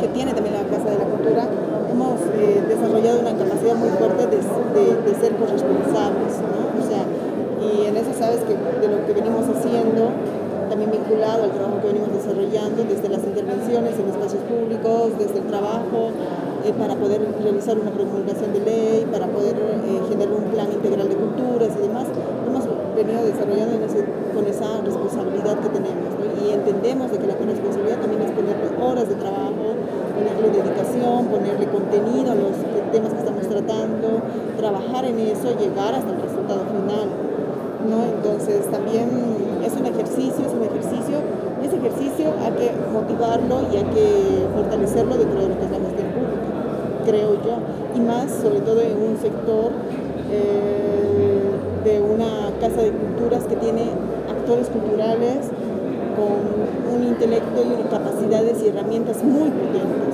[0.01, 1.49] que tiene también la Casa de la Cultura,
[1.97, 4.37] hemos eh, desarrollado una capacidad muy fuerte de,
[5.17, 6.77] ser corresponsables, ¿no?
[6.77, 7.09] O sea,
[7.65, 10.13] y en eso sabes que de lo que venimos haciendo,
[10.69, 15.47] también vinculado al trabajo que venimos desarrollando, desde las intervenciones en espacios públicos, desde el
[15.49, 16.13] trabajo,
[16.69, 21.09] eh, para poder realizar una promulgación de ley, para poder eh, generar un plan integral
[21.09, 22.05] de culturas y demás,
[22.45, 23.81] hemos venido desarrollando
[24.37, 26.13] con esa responsabilidad que tenemos.
[26.45, 29.66] Y entendemos de que la corresponsabilidad también es ponerle horas de trabajo,
[30.17, 32.57] ponerle dedicación, ponerle contenido a los
[32.93, 34.09] temas que estamos tratando,
[34.57, 37.09] trabajar en eso, llegar hasta el resultado final.
[37.85, 38.03] ¿no?
[38.17, 39.09] Entonces también
[39.63, 41.21] es un ejercicio, es un ejercicio,
[41.63, 44.09] y ese ejercicio hay que motivarlo y hay que
[44.57, 46.47] fortalecerlo dentro de lo que es la gestión
[47.07, 47.57] creo yo,
[47.95, 49.71] y más sobre todo en un sector
[50.31, 51.51] eh,
[51.85, 53.85] de una casa de culturas que tiene
[54.29, 55.47] actores culturales
[56.19, 60.06] con un intelecto y capacidades y herramientas muy potentes,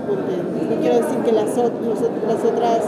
[0.00, 0.62] potentes.
[0.68, 2.80] No quiero decir que las, las otras,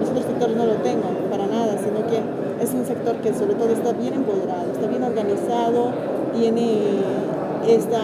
[0.00, 2.20] los otros sectores no lo tengan, para nada, sino que
[2.62, 5.92] es un sector que sobre todo está bien empoderado, está bien organizado,
[6.34, 7.02] tiene
[7.66, 8.00] esta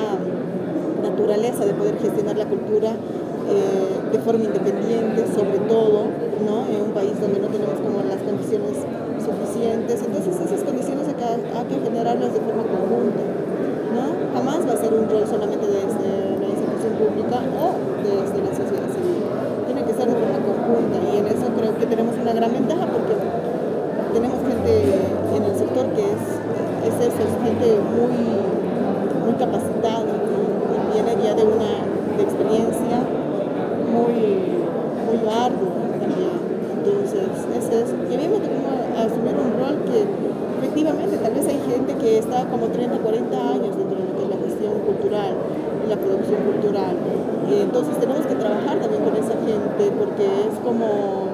[1.03, 6.09] naturaleza de poder gestionar la cultura eh, de forma independiente, sobre todo,
[6.45, 6.65] ¿no?
[6.71, 8.79] en un país donde no tenemos como las condiciones
[9.21, 10.01] suficientes.
[10.01, 13.23] Entonces esas condiciones hay que, generarlas de forma conjunta.
[13.93, 14.05] ¿no?
[14.35, 16.34] Jamás va a ser un rol solamente desde institución
[16.99, 17.67] pública o
[18.03, 19.23] desde la sociedad civil.
[19.67, 22.87] Tiene que ser de forma conjunta y en eso creo que tenemos una gran ventaja
[22.87, 23.15] porque
[24.15, 24.73] tenemos gente
[25.35, 26.23] en el sector que es,
[26.87, 28.15] es eso, es gente muy,
[29.27, 31.83] muy capacitada, y viene ya de una
[32.23, 32.97] experiencia
[33.91, 34.55] muy,
[35.07, 36.39] muy ardua también.
[36.79, 37.27] Entonces,
[37.59, 37.93] ese es.
[38.15, 40.07] Me tocó asumir un rol que
[40.59, 44.23] efectivamente tal vez hay gente que está como 30, 40 años dentro de lo que
[44.23, 45.35] es la gestión cultural
[45.89, 46.97] la producción cultural.
[47.51, 51.25] Y entonces tenemos que trabajar también con esa gente porque es como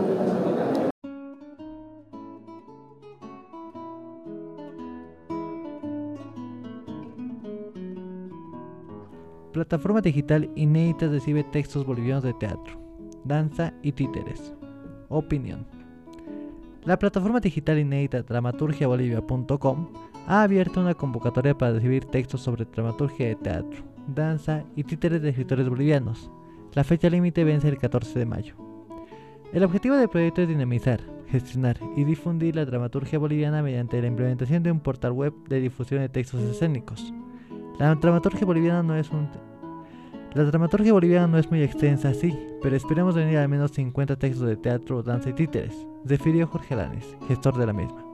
[9.53, 12.81] Plataforma digital inédita recibe textos bolivianos de teatro,
[13.25, 14.55] danza y títeres.
[15.09, 15.67] Opinión.
[16.85, 19.89] La plataforma digital inédita dramaturgiabolivia.com
[20.29, 25.31] ha abierto una convocatoria para recibir textos sobre dramaturgia de teatro, danza y títeres de
[25.31, 26.31] escritores bolivianos.
[26.75, 28.55] La fecha límite vence el 14 de mayo.
[29.53, 34.63] El objetivo del proyecto es dinamizar, gestionar y difundir la dramaturgia boliviana mediante la implementación
[34.63, 37.13] de un portal web de difusión de textos escénicos.
[37.79, 39.29] La dramaturgia boliviana no es un
[40.35, 44.47] la dramaturgia boliviana no es muy extensa, sí, pero esperemos venir al menos 50 textos
[44.47, 48.10] de teatro, danza y títeres, refirió Jorge Lanes, gestor de la misma.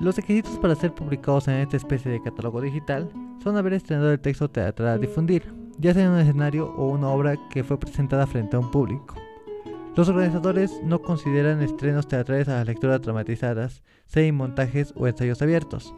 [0.00, 3.10] Los requisitos para ser publicados en esta especie de catálogo digital
[3.42, 7.08] son haber estrenado el texto teatral a difundir, ya sea en un escenario o una
[7.08, 9.14] obra que fue presentada frente a un público.
[9.94, 15.42] Los organizadores no consideran estrenos teatrales a las lecturas dramatizadas, sea en montajes o ensayos
[15.42, 15.94] abiertos,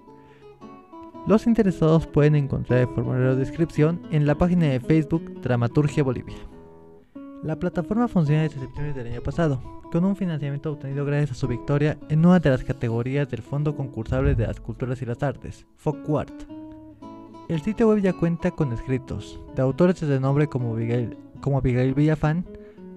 [1.26, 6.36] los interesados pueden encontrar el formulario de inscripción en la página de Facebook Dramaturgia Bolivia.
[7.44, 9.60] La plataforma funciona desde septiembre del año pasado,
[9.92, 13.76] con un financiamiento obtenido gracias a su victoria en una de las categorías del Fondo
[13.76, 16.32] Concursable de las Culturas y las Artes, FOCUART.
[17.50, 21.92] El sitio web ya cuenta con escritos de autores de nombre como Abigail, como Abigail
[21.92, 22.46] Villafán,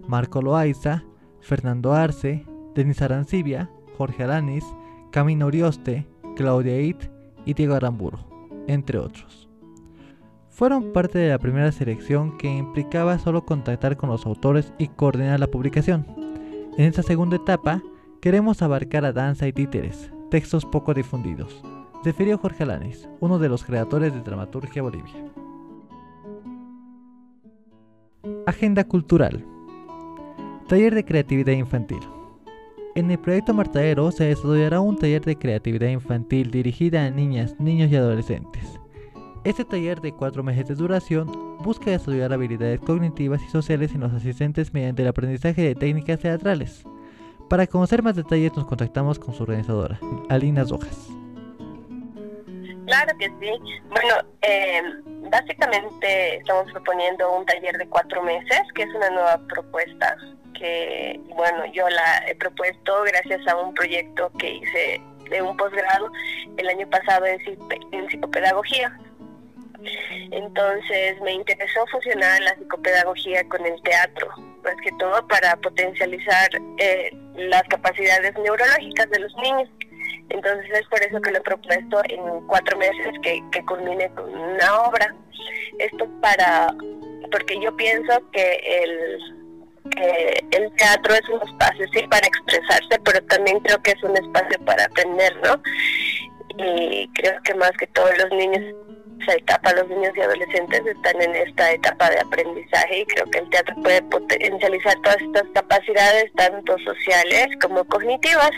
[0.07, 1.03] Marco Loaiza,
[1.41, 4.63] Fernando Arce, Denis Arancibia, Jorge Alanis,
[5.11, 6.07] Camino Orioste,
[6.37, 7.03] Claudia It
[7.45, 8.19] y Diego Aramburo,
[8.67, 9.46] entre otros.
[10.57, 15.39] Fueron parte de la primera selección que implicaba solo contactar con los autores y coordinar
[15.39, 16.03] la publicación.
[16.79, 17.83] En esta segunda etapa,
[18.21, 21.63] queremos abarcar a danza y títeres, textos poco difundidos,
[22.03, 25.13] refirió Jorge Alanis, uno de los creadores de Dramaturgia Bolivia.
[28.47, 29.45] Agenda Cultural
[30.67, 31.99] Taller de Creatividad Infantil
[32.95, 37.91] en el proyecto Martadero se desarrollará un taller de creatividad infantil dirigida a niñas, niños
[37.91, 38.56] y adolescentes.
[39.43, 44.13] Este taller de cuatro meses de duración busca desarrollar habilidades cognitivas y sociales en los
[44.13, 46.83] asistentes mediante el aprendizaje de técnicas teatrales.
[47.49, 51.07] Para conocer más detalles nos contactamos con su organizadora, Alina Rojas.
[52.85, 53.51] Claro que sí.
[53.89, 54.81] Bueno, eh,
[55.29, 60.17] básicamente estamos proponiendo un taller de cuatro meses, que es una nueva propuesta
[60.57, 66.09] que, bueno, yo la he propuesto gracias a un proyecto que hice de un posgrado
[66.57, 67.39] el año pasado en,
[67.91, 68.97] en psicopedagogía.
[70.31, 74.29] Entonces me interesó fusionar la psicopedagogía con el teatro,
[74.63, 79.69] más que todo para potencializar eh, las capacidades neurológicas de los niños.
[80.29, 84.33] Entonces es por eso que lo he propuesto en cuatro meses que, que culmine con
[84.33, 85.15] una obra.
[85.79, 86.73] Esto para
[87.31, 89.19] porque yo pienso que el,
[90.51, 94.59] el teatro es un espacio, sí, para expresarse, pero también creo que es un espacio
[94.65, 95.61] para aprender, ¿no?
[96.57, 98.75] Y creo que más que todos los niños
[99.21, 103.39] esa etapa, los niños y adolescentes están en esta etapa de aprendizaje y creo que
[103.39, 108.51] el teatro puede potencializar todas estas capacidades, tanto sociales como cognitivas.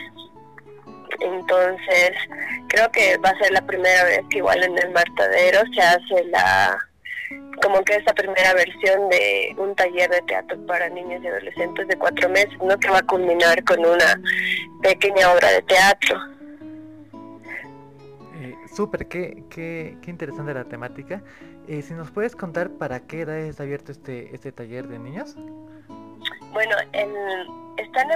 [1.19, 2.11] Entonces,
[2.69, 6.23] creo que va a ser la primera vez que igual en el Martadero se hace
[6.25, 6.77] la
[7.61, 11.97] como que esta primera versión de un taller de teatro para niños y adolescentes de
[11.97, 12.79] cuatro meses, ¿no?
[12.79, 14.19] Que va a culminar con una
[14.81, 16.38] pequeña obra de teatro.
[18.39, 21.21] Eh, súper, qué, qué, qué, interesante la temática.
[21.67, 25.35] Eh, si nos puedes contar para qué edad está abierto este, este taller de niños.
[26.53, 27.09] Bueno, el,
[27.77, 28.07] están,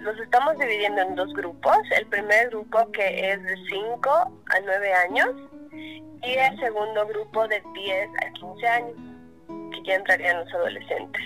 [0.00, 1.78] los estamos dividiendo en dos grupos.
[1.96, 5.28] El primer grupo que es de 5 a 9 años
[6.22, 8.96] y el segundo grupo de 10 a 15 años,
[9.72, 11.22] que ya entrarían los adolescentes.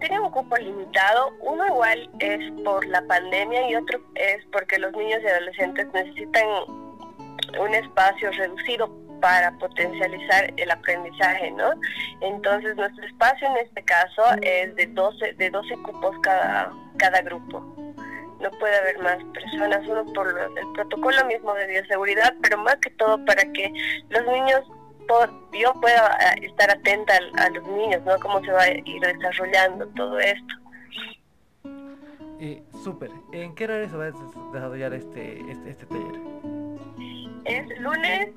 [0.00, 1.32] Tiene, un cupo limitado.
[1.40, 6.46] Uno igual es por la pandemia y otro es porque los niños y adolescentes necesitan
[7.58, 11.72] un espacio reducido para potencializar el aprendizaje, ¿no?
[12.20, 17.62] Entonces nuestro espacio en este caso es de 12, de 12 cupos cada, cada grupo
[18.40, 22.90] no puede haber más personas, uno por el protocolo mismo de bioseguridad, pero más que
[22.90, 23.72] todo para que
[24.08, 24.62] los niños,
[25.52, 28.18] yo pueda eh, estar atenta a, los niños, ¿no?
[28.20, 30.54] Cómo se va a ir desarrollando todo esto.
[32.38, 33.10] Y súper.
[33.32, 34.10] ¿En qué horario se va a
[34.52, 36.20] desarrollar este, este, este taller?
[37.44, 38.34] Es lunes,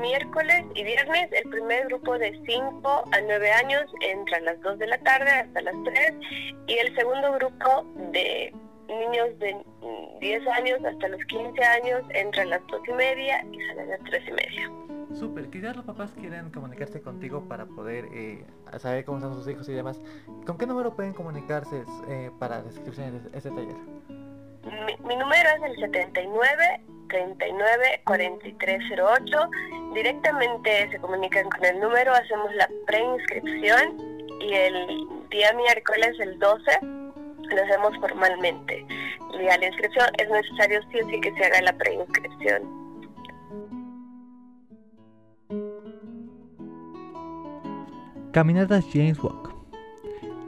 [0.00, 1.30] miércoles y viernes.
[1.32, 5.30] El primer grupo de 5 a 9 años entra a las 2 de la tarde
[5.30, 6.12] hasta las 3
[6.66, 8.52] y el segundo grupo de
[8.88, 9.56] niños de
[10.20, 13.96] 10 años hasta los 15 años entran a las 2 y media y salen a
[13.96, 14.87] las 3 y media.
[15.18, 18.44] Súper, quizás los papás quieren comunicarse contigo para poder eh,
[18.78, 20.00] saber cómo están sus hijos y demás.
[20.46, 23.74] ¿Con qué número pueden comunicarse eh, para descripciones de este taller?
[25.04, 29.50] Mi, número es el 79 39 4308.
[29.94, 33.98] Directamente se comunican con el número, hacemos la preinscripción
[34.40, 38.86] y el día miércoles, el 12, lo hacemos formalmente.
[39.32, 42.88] La inscripción es necesario sí o sí que se haga la preinscripción.
[48.38, 49.52] Caminatas James Walk.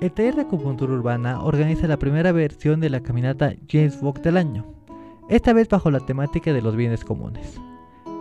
[0.00, 4.36] El taller de acupuntura urbana organiza la primera versión de la caminata James Walk del
[4.36, 4.64] año,
[5.28, 7.60] esta vez bajo la temática de los bienes comunes.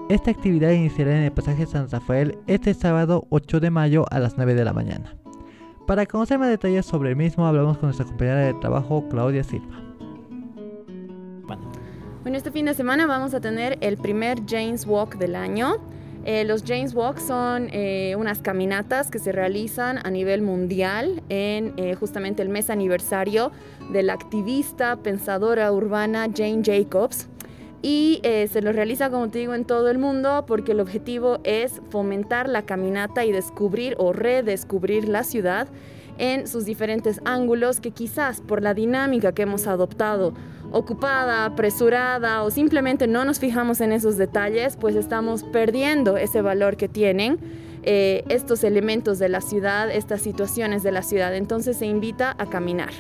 [0.10, 4.38] Esta actividad iniciará en el pasaje San Rafael este sábado 8 de mayo a las
[4.38, 5.16] 9 de la mañana.
[5.86, 9.84] Para conocer más detalles sobre el mismo, hablamos con nuestra compañera de trabajo, Claudia Silva.
[12.24, 15.76] Bueno, este fin de semana vamos a tener el primer James Walk del año.
[16.26, 21.74] Eh, los James Walk son eh, unas caminatas que se realizan a nivel mundial en
[21.78, 23.52] eh, justamente el mes aniversario
[23.92, 27.28] de la activista pensadora urbana Jane Jacobs.
[27.82, 31.82] Y se lo realiza, como te digo, en todo el mundo porque el objetivo es
[31.90, 35.70] fomentar la caminata y descubrir o redescubrir la ciudad
[36.18, 40.34] en sus diferentes ángulos que quizás por la dinámica que hemos adoptado,
[40.72, 46.78] ocupada, apresurada o simplemente no nos fijamos en esos detalles, pues estamos perdiendo ese valor
[46.78, 47.40] que tienen
[47.84, 51.36] eh, estos elementos de la ciudad, estas situaciones de la ciudad.
[51.36, 52.92] Entonces se invita a caminar.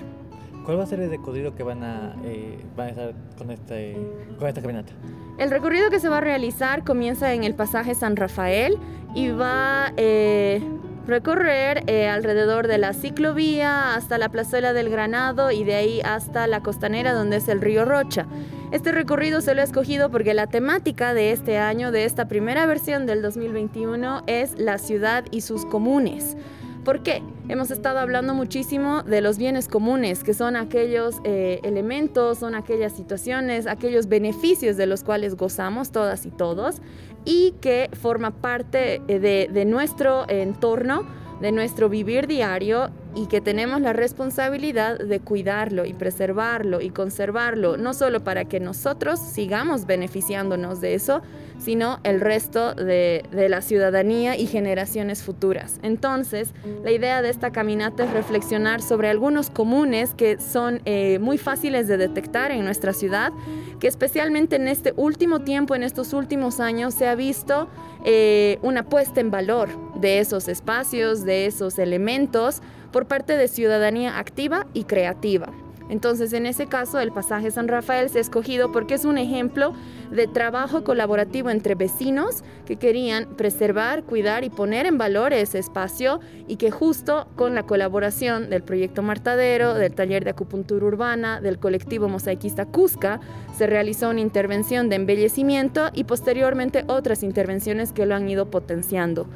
[0.66, 3.98] ¿Cuál va a ser el recorrido que van a, eh, van a estar con, este,
[4.38, 4.94] con esta caminata?
[5.38, 8.78] El recorrido que se va a realizar comienza en el pasaje San Rafael
[9.16, 10.62] y va eh,
[11.10, 16.48] recorrer eh, alrededor de la ciclovía hasta la plazuela del Granado y de ahí hasta
[16.48, 18.28] la costanera donde es el río Rocha.
[18.72, 22.66] Este recorrido se lo he escogido porque la temática de este año, de esta primera
[22.68, 26.38] versión del 2021, es la ciudad y sus comunes.
[26.86, 27.22] ¿Por qué?
[27.50, 32.94] Hemos estado hablando muchísimo de los bienes comunes, que son aquellos eh, elementos, son aquellas
[32.94, 36.82] situaciones, aquellos beneficios de los cuales gozamos todas y todos
[37.26, 41.06] y que forma parte eh, de nuestro entorno,
[41.42, 47.78] de nuestro vivir diario y que tenemos la responsabilidad de cuidarlo y preservarlo y conservarlo,
[47.78, 51.22] no solo para que nosotros sigamos beneficiándonos de eso,
[51.60, 55.80] sino el resto de, la ciudadanía y generaciones futuras.
[55.84, 56.54] Entonces,
[56.84, 61.88] la idea de esta caminata es reflexionar sobre algunos comunes que son eh, muy fáciles
[61.88, 63.32] de detectar en nuestra ciudad,
[63.80, 67.70] que especialmente en este último tiempo, en estos últimos años, se ha visto
[68.06, 74.18] eh, una puesta en valor de esos espacios, de esos elementos, por parte de ciudadanía
[74.20, 75.52] activa y creativa.
[75.90, 79.74] Entonces, en ese caso, el pasaje San Rafael se ha escogido porque es un ejemplo
[80.12, 86.20] de trabajo colaborativo entre vecinos que querían preservar, cuidar y poner en valor ese espacio
[86.48, 91.58] y que justo con la colaboración del proyecto Martadero, del taller de acupuntura urbana, del
[91.58, 93.20] colectivo mosaiquista Cusca,
[93.58, 99.28] se realizó una intervención de embellecimiento y posteriormente otras intervenciones que lo han ido potenciando.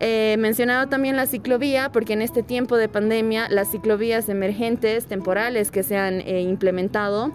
[0.00, 5.70] He mencionado también la ciclovía, porque en este tiempo de pandemia las ciclovías emergentes, temporales
[5.70, 7.32] que se han eh, implementado,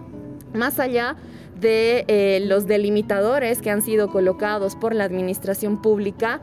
[0.52, 1.16] más allá
[1.60, 6.40] de eh, los delimitadores que han sido colocados por la administración pública,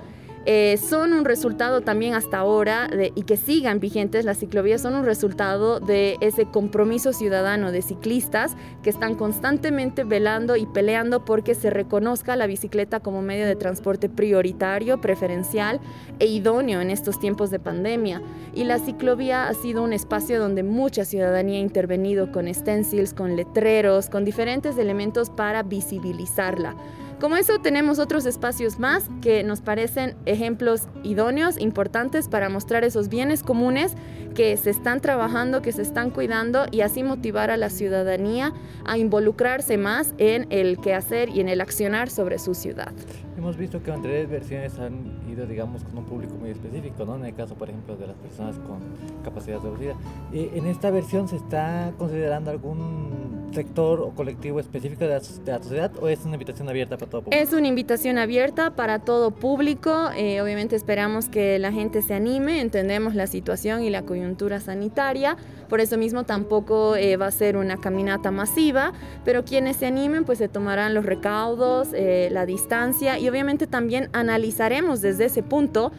[0.49, 5.03] eh, son un resultado también hasta ahora y que sigan vigentes las ciclovías son un
[5.03, 11.69] resultado de ese compromiso ciudadano de ciclistas que están constantemente velando y peleando porque se
[11.69, 15.81] reconozca la bicicleta como medio de transporte prioritario, preferencial
[16.19, 18.21] e idóneo en estos tiempos de pandemia.
[18.53, 23.35] Y la ciclovía ha sido un espacio donde mucha ciudadanía ha intervenido con stencils, con
[23.35, 26.73] letreros, con diferentes elementos para visibilizarla.
[27.19, 33.09] Como eso tenemos otros espacios más que nos parecen ejemplos idóneos, importantes para mostrar esos
[33.09, 33.93] bienes comunes
[34.35, 38.53] que se están trabajando, que se están cuidando y así motivar a la ciudadanía
[38.85, 42.93] a involucrarse más en el quehacer y en el accionar sobre su ciudad.
[43.37, 47.17] Hemos visto que anteriores versiones han ido, digamos, con un público muy específico, ¿no?
[47.17, 48.79] En el caso, por ejemplo, de las personas con
[49.23, 49.93] capacidad reducida.
[50.33, 55.91] Eh, ¿En esta versión se está considerando algún sector o colectivo específico de la, sociedad
[56.01, 57.43] o es una invitación abierta para todo público?
[57.43, 60.09] Es una invitación abierta para todo público.
[60.17, 65.37] Eh, obviamente esperamos que la gente se anime, entendemos la situación y la coyuntura sanitaria.
[65.69, 70.23] Por eso mismo tampoco eh, va a ser una caminata masiva, pero quienes se animen
[70.23, 75.91] pues se tomarán los recaudos, la distancia y obviamente también analizaremos desde ese punto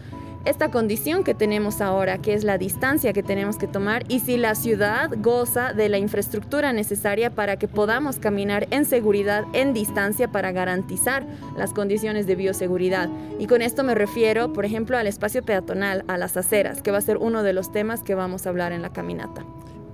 [0.45, 4.37] esta condición que tenemos ahora, que es la distancia que tenemos que tomar y si
[4.37, 10.29] la ciudad goza de la infraestructura necesaria para que podamos caminar en seguridad, en distancia,
[10.29, 11.27] para garantizar
[11.57, 13.11] las condiciones de bioseguridad.
[13.39, 16.99] Y con esto me refiero, por ejemplo, al espacio peatonal, a las aceras, que va
[16.99, 19.45] a ser uno de los temas que vamos a hablar en la caminata.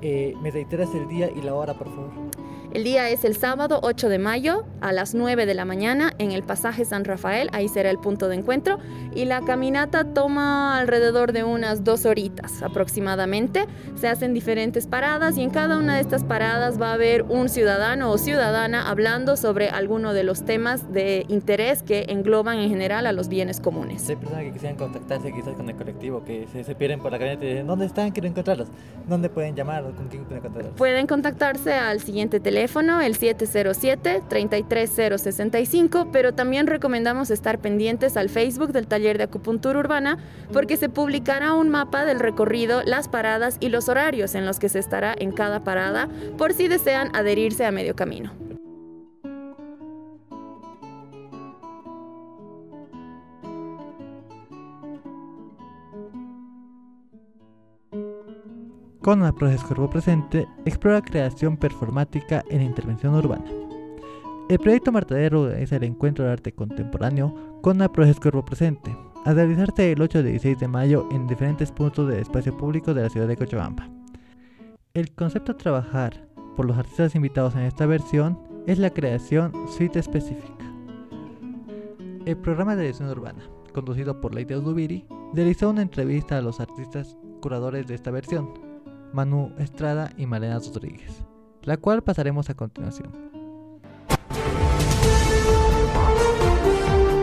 [0.03, 2.11] Eh, ¿Me reiteras el día y la hora, por favor?
[2.75, 6.33] El día es el sábado 8 de mayo a las 9 de la mañana en
[6.33, 8.81] el pasaje San Rafael, ahí será el punto de encuentro
[9.15, 13.67] y la caminata toma alrededor de unas dos horitas aproximadamente.
[13.95, 17.49] Se hacen diferentes paradas y en cada una de estas paradas va a haber un
[17.49, 23.07] ciudadano o ciudadana hablando sobre alguno de los temas de interés que engloban en general
[23.07, 24.11] a los bienes comunes.
[24.11, 27.35] Hay personas que quisieran contactarse quizás con el colectivo, que se, pierden por la calle
[27.35, 28.11] y dicen, ¿dónde están?
[28.11, 28.67] Quiero encontrarlos.
[29.07, 29.85] ¿Dónde pueden llamar?
[29.93, 30.75] ¿Con quién pueden encontrarlos?
[30.75, 38.73] Pueden contactarse al siguiente teléfono teléfono, el 707-33065, pero también recomendamos estar pendientes al Facebook
[38.73, 40.17] del Taller de Acupuntura Urbana
[40.51, 44.71] porque se publicará un mapa del recorrido, las paradas y los horarios en los que
[44.71, 46.09] se estará en cada parada
[46.39, 48.33] por si desean adherirse a medio camino.
[59.05, 63.45] Con Proces Cuerpo Presente explora creación performática en intervención urbana.
[64.49, 68.97] El proyecto Martadero es el encuentro de arte contemporáneo con Proces Cuerpo Presente,
[69.27, 73.03] a realizarse el 8 y 16 de mayo en diferentes puntos del espacio público de
[73.03, 73.91] la ciudad de Cochabamba.
[74.95, 76.27] El concepto a trabajar
[76.57, 80.65] por los artistas invitados en esta versión es la creación suite específica.
[82.25, 83.43] El programa de edición urbana,
[83.75, 88.64] conducido por Leite Udubiri, realizó una entrevista a los artistas curadores de esta versión,
[89.15, 91.23] Manu Estrada y Malena Rodríguez,
[91.63, 93.13] la cual pasaremos a continuación.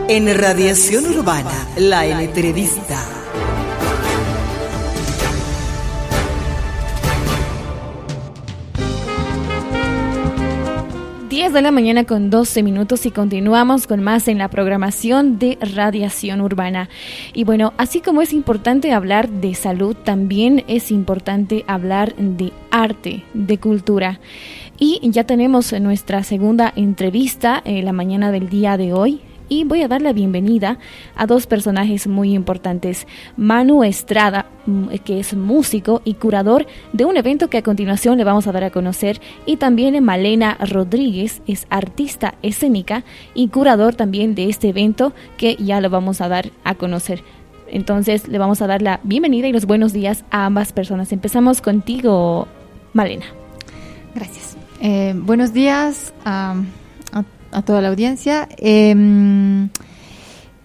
[0.08, 3.21] En Radiación Urbana, la entrevista.
[11.32, 15.56] 10 de la mañana con 12 minutos y continuamos con más en la programación de
[15.62, 16.90] radiación urbana.
[17.32, 23.24] Y bueno, así como es importante hablar de salud, también es importante hablar de arte,
[23.32, 24.20] de cultura.
[24.78, 29.22] Y ya tenemos nuestra segunda entrevista en la mañana del día de hoy
[29.52, 30.78] y voy a dar la bienvenida
[31.14, 33.06] a dos personajes muy importantes.
[33.36, 38.24] Manu Estrada, mm, que es músico y curador de un evento que a continuación le
[38.24, 44.34] vamos a dar a conocer, y también Malena Rodríguez, es artista escénica y curador también
[44.34, 47.22] de este evento que ya lo vamos a dar a conocer.
[47.68, 51.12] Entonces le vamos a dar la bienvenida y los buenos días a ambas personas.
[51.12, 52.48] Empezamos contigo,
[52.94, 53.26] Malena.
[54.14, 54.56] Gracias.
[54.80, 56.14] Eh, buenos días
[57.60, 58.48] toda la audiencia.
[58.56, 59.68] Em,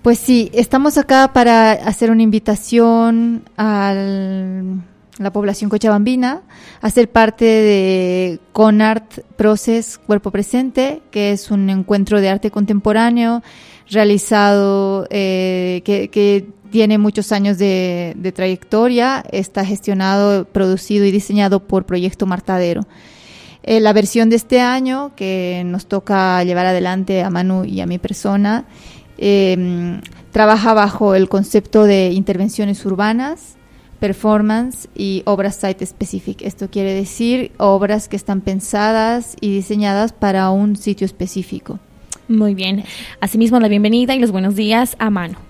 [0.01, 4.81] pues sí, estamos acá para hacer una invitación al,
[5.17, 6.43] la población cochabambina
[6.81, 13.41] a ser parte de ConArt Process Cuerpo Presente, que es un encuentro de arte contemporáneo
[13.89, 22.25] realizado eh, que, tiene muchos años de, trayectoria, está gestionado, producido y diseñado por Proyecto
[22.25, 22.85] Martadero.
[23.64, 27.86] Eh, la versión de este año que nos toca llevar adelante a Manu y a
[27.86, 28.66] mi persona
[29.18, 30.01] em,
[30.32, 33.55] trabaja bajo el concepto de intervenciones urbanas,
[33.99, 36.41] performance y obras site specific.
[36.43, 41.80] Esto quiere decir obras que están pensadas y diseñadas para un sitio específico.
[42.28, 42.84] Muy bien.
[43.22, 45.47] Asimismo, la bienvenida y los buenos días a Mano.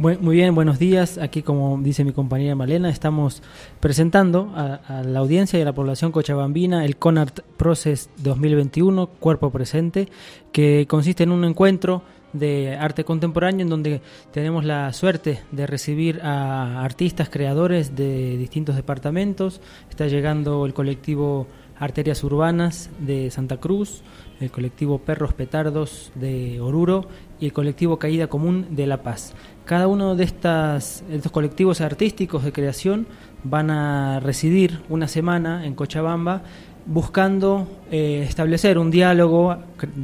[0.00, 1.18] Muy bien, buenos días.
[1.18, 3.42] Aquí, como dice mi compañera Malena, estamos
[3.80, 10.08] presentando a, la audiencia y a la población cochabambina el CONART Process 2021, Cuerpo Presente,
[10.52, 14.00] que consiste en un encuentro de arte contemporáneo en donde
[14.32, 19.60] tenemos la suerte de recibir a artistas, creadores de distintos departamentos.
[19.90, 21.46] Está llegando el colectivo
[21.78, 24.02] Arterias Urbanas de Santa Cruz,
[24.40, 27.06] el colectivo Perros Petardos de Oruro
[27.38, 29.34] y el colectivo Caída Común de La Paz.
[29.66, 33.06] Cada uno de, estas, estos colectivos artísticos de creación
[33.44, 36.42] van a residir una semana en Cochabamba
[36.86, 39.56] buscando eh, establecer un diálogo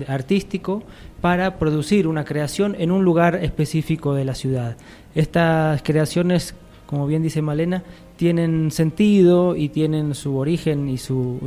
[0.07, 0.82] artístico
[1.20, 4.76] para producir una creación en un lugar específico de la ciudad.
[5.14, 6.55] Estas creaciones,
[6.87, 7.82] como bien dice Malena,
[8.16, 11.40] tienen sentido y tienen su origen y su,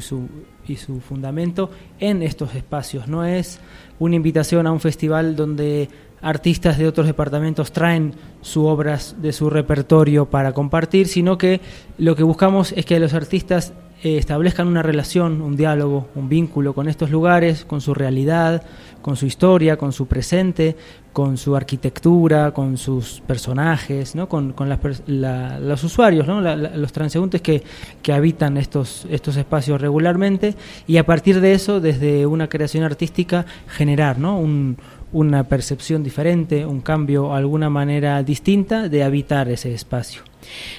[0.67, 3.07] y su fundamento en estos espacios.
[3.07, 3.59] No es
[3.99, 5.89] una invitación a un festival donde
[6.21, 11.61] artistas de otros departamentos traen sus obras de su repertorio para compartir, sino que
[11.97, 16.73] lo que buscamos es que los artistas eh, establezcan una relación, un diálogo, un vínculo
[16.73, 18.63] con estos lugares, con su realidad,
[19.01, 20.75] con su historia, con su presente,
[21.13, 24.29] con su arquitectura, con sus personajes, ¿no?
[24.29, 26.39] con, con los usuarios, ¿no?
[26.41, 27.63] los transeúntes que,
[28.01, 30.55] que, habitan estos, estos espacios regularmente
[30.87, 34.39] y a partir de eso, desde una creación artística, generar ¿no?
[34.39, 34.77] un,
[35.11, 40.23] una percepción diferente, un cambio, alguna manera distinta de habitar ese espacio.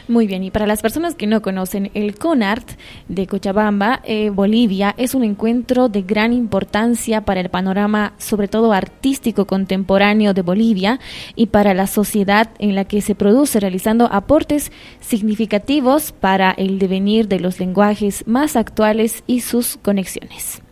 [0.09, 2.69] Muy bien, y para las personas que no conocen, el CONART
[3.09, 8.73] de Cochabamba, eh, Bolivia, es un encuentro de gran importancia para el panorama, sobre todo
[8.73, 10.99] artístico contemporáneo de Bolivia
[11.37, 17.29] y para la sociedad en la que se produce, realizando aportes significativos para el devenir
[17.29, 20.63] de los lenguajes más actuales y sus conexiones.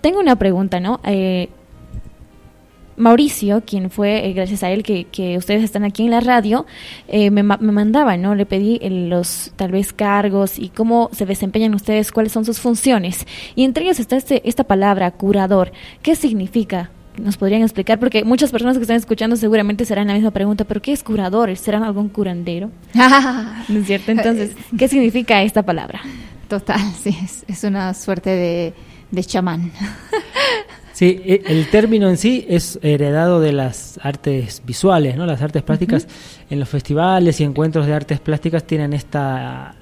[0.00, 1.00] Tengo una pregunta, ¿no?
[1.04, 1.48] Eh,
[3.00, 6.66] Mauricio, quien fue, eh, gracias a él que, ustedes están aquí en la radio,
[7.08, 8.34] eh, me, me, mandaba, ¿no?
[8.34, 8.78] Le pedí
[9.08, 13.26] los tal vez cargos y cómo se desempeñan ustedes, cuáles son sus funciones.
[13.54, 15.72] Y entre ellos está este, esta palabra, curador.
[16.02, 16.90] ¿Qué significa?
[17.16, 17.98] ¿Nos podrían explicar?
[17.98, 21.54] Porque muchas personas que están escuchando seguramente serán la misma pregunta, ¿pero qué es curador?
[21.56, 22.70] ¿Serán algún curandero?
[22.94, 24.12] ¿No es cierto?
[24.12, 26.02] Entonces, ¿qué significa esta palabra?
[26.48, 27.16] Total, sí,
[27.48, 28.74] es, una suerte de,
[29.10, 29.72] de chamán.
[31.00, 35.24] Sí, e, el término en sí es heredado de las artes visuales, ¿no?
[35.24, 36.06] Las artes plásticas
[36.50, 39.76] en los festivales y encuentros de artes plásticas tienen esta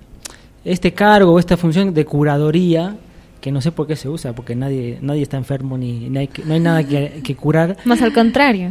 [0.64, 2.94] este cargo, esta función de curadoría
[3.40, 6.60] que no sé por qué se usa, porque nadie nadie está enfermo ni, no hay
[6.60, 7.78] nada que, curar.
[7.84, 8.70] Más al contrario.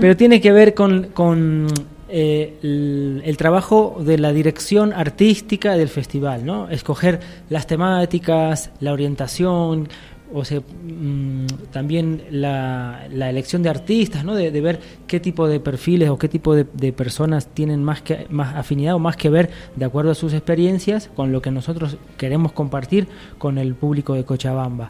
[0.00, 1.66] Pero tiene que ver con, con
[2.14, 6.68] eh, el, trabajo de la dirección artística del festival, ¿no?
[6.68, 9.88] Escoger las temáticas, la orientación,
[10.32, 14.34] o sea, mm, también la, elección de artistas, ¿no?
[14.34, 18.54] De, ver qué tipo de perfiles o qué tipo de, personas tienen más, que, más
[18.56, 22.52] afinidad o más que ver de acuerdo a sus experiencias con lo que nosotros queremos
[22.52, 23.08] compartir
[23.38, 24.88] con el público de Cochabamba.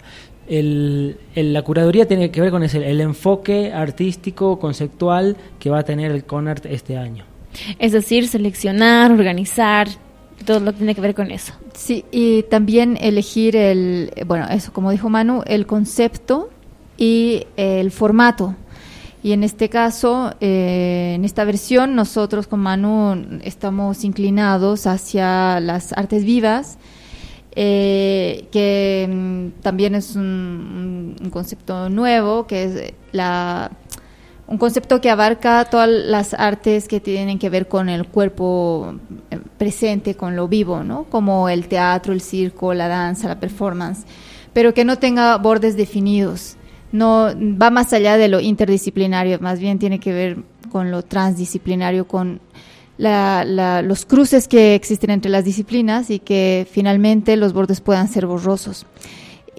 [0.48, 5.84] El, la curaduría tiene que ver con ese, el enfoque artístico, conceptual que va a
[5.84, 7.24] tener el CONART este año.
[7.78, 9.88] Es decir, seleccionar, organizar,
[10.42, 11.52] todo lo que tiene que ver con eso.
[11.74, 16.50] Sí, y también elegir el, bueno, eso como dijo Manu, el concepto
[16.96, 18.54] y el formato.
[19.22, 25.92] Y en este caso, eh, en esta versión, nosotros con Manu estamos inclinados hacia las
[25.92, 26.76] artes vivas,
[27.54, 33.70] eh, que mm, también es un, concepto nuevo, que es la
[34.52, 38.96] un concepto que abarca todas las artes que tienen que ver con el cuerpo
[39.30, 41.04] eh, presente, con lo vivo, ¿no?
[41.04, 44.04] Como el teatro, el circo, la danza, la performance,
[44.52, 46.56] pero que no tenga bordes definidos.
[46.92, 50.36] No va más allá de lo interdisciplinario, más bien tiene que ver
[50.70, 52.42] con lo transdisciplinario, con
[52.98, 58.84] los cruces que existen entre las disciplinas y que finalmente los bordes puedan ser borrosos.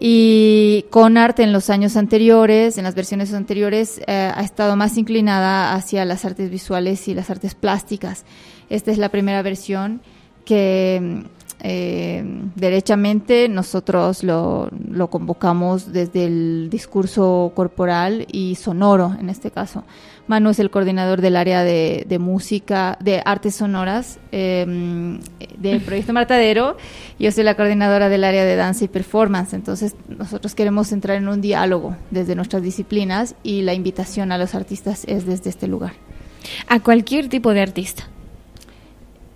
[0.05, 0.83] Y
[1.15, 6.03] arte en los años anteriores, en las versiones anteriores, eh, ha estado más inclinada hacia
[6.03, 8.25] las artes visuales y las artes plásticas.
[8.69, 10.01] Esta es la primera versión
[10.43, 11.23] que
[11.65, 12.23] eh,
[12.55, 19.85] derechamente nosotros lo, lo, convocamos desde el discurso corporal y sonoro en este caso.
[20.27, 25.21] Manu es el coordinador del área de, música, de artes sonoras em,
[25.57, 26.75] del proyecto Martadero.
[27.17, 29.53] Yo soy la coordinadora del área de danza y performance.
[29.53, 34.53] Entonces nosotros queremos entrar en un diálogo desde nuestras disciplinas y la invitación a los
[34.53, 35.93] artistas es desde este lugar.
[36.67, 38.03] A cualquier tipo de artista.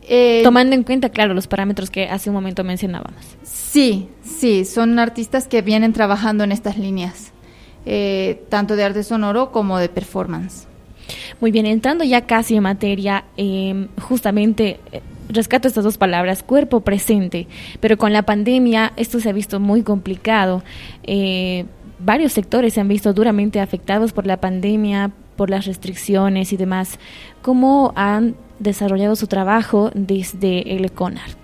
[0.07, 3.21] Eh, Tomando en cuenta, claro, los parámetros que hace un momento mencionábamos.
[3.43, 7.33] Sí, sí, son artistas que vienen trabajando en estas líneas,
[7.85, 10.65] eh, tanto de arte sonoro como de performance.
[11.41, 16.81] Muy bien, entrando ya casi en materia, em, justamente eh, rescato estas dos palabras, cuerpo
[16.81, 17.47] presente,
[17.81, 20.63] pero con la pandemia esto se ha visto muy complicado.
[21.99, 26.99] varios sectores se han visto duramente afectados por la pandemia, por las restricciones y demás.
[27.41, 31.37] ¿Cómo han desarrollado su trabajo desde el CONART?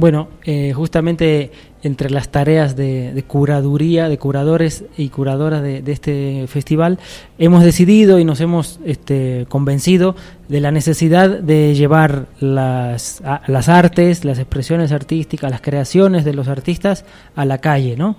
[0.00, 1.50] Bueno, eh, justamente
[1.82, 6.98] entre las tareas de, curaduría, de curadores y curadoras de, este festival,
[7.38, 10.16] hemos decidido y nos hemos este, convencido
[10.48, 16.48] de la necesidad de llevar las, las artes, las expresiones artísticas, las creaciones de los
[16.48, 17.04] artistas
[17.36, 18.16] a la calle, ¿no?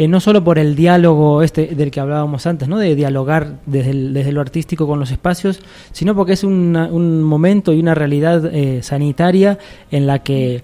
[0.00, 2.78] Eh, no solo por el diálogo este del que hablábamos antes, ¿no?
[2.78, 5.58] de dialogar desde, desde lo artístico con los espacios,
[5.90, 9.58] sino porque es un momento y una realidad eh, sanitaria
[9.90, 10.62] en la que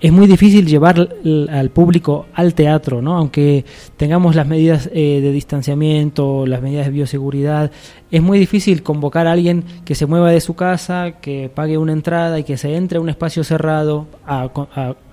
[0.00, 1.08] es muy difícil llevar
[1.50, 3.16] al público al teatro, ¿no?
[3.16, 3.64] Aunque
[3.96, 7.70] tengamos las medidas eh, de distanciamiento, las medidas de bioseguridad,
[8.10, 11.92] es muy difícil convocar a alguien que se mueva de su casa, que pague una
[11.92, 14.50] entrada y que se entre a un espacio cerrado a,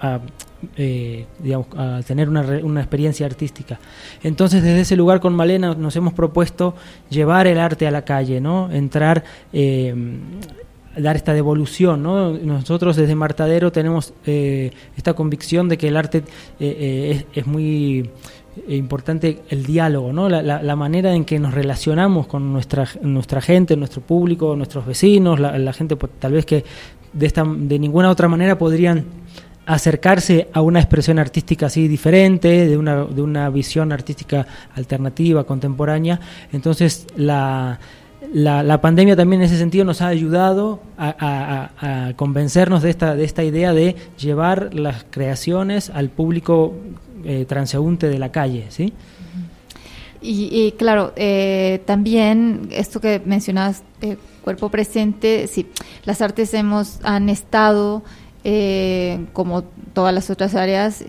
[0.02, 0.20] a
[0.78, 1.26] eh,
[1.76, 3.80] a tener una, una, experiencia artística.
[4.22, 6.76] Entonces, desde ese lugar con Malena nos hemos propuesto
[7.10, 8.72] llevar el arte a la calle, ¿no?
[8.72, 9.24] Entrar,
[9.54, 9.96] eh,
[10.98, 12.32] dar esta devolución, ¿no?
[12.32, 16.24] Nosotros desde Martadero tenemos eh, esta convicción de que el arte
[16.60, 18.10] es, es, muy
[18.68, 20.28] importante el diálogo, ¿no?
[20.28, 25.40] La, la, manera en que nos relacionamos con nuestra, nuestra gente, nuestro público, nuestros vecinos,
[25.40, 26.66] la, la gente tal vez que
[27.14, 29.06] de, esta, de ninguna otra manera podrían
[29.66, 36.20] acercarse a una expresión artística así diferente, de una, de una visión artística alternativa, contemporánea.
[36.52, 37.80] Entonces, la,
[38.34, 43.44] la, pandemia también en ese sentido nos ha ayudado a, convencernos de esta, de esta
[43.44, 46.74] idea de llevar las creaciones al público
[47.24, 48.94] eh, transeúnte de la calle, ¿sí?
[50.24, 55.66] Y, claro, eh, también esto que mencionabas, eh, cuerpo presente, sí,
[56.06, 58.04] las artes hemos, han estado
[58.44, 61.04] eh, como todas las otras áreas,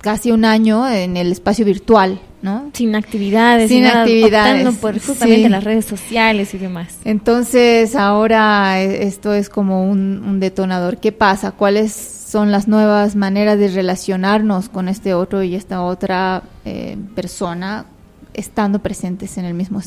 [0.00, 2.70] casi un año en el espacio virtual, ¿no?
[2.74, 6.96] Sin actividades, sin actividades, por justamente las redes sociales y demás.
[7.04, 10.98] Entonces ahora e, esto es como un, detonador.
[10.98, 11.50] ¿Qué pasa?
[11.50, 17.86] ¿Cuáles son las nuevas maneras de relacionarnos con este otro y esta otra eh, persona
[18.32, 19.80] estando presentes en el mismo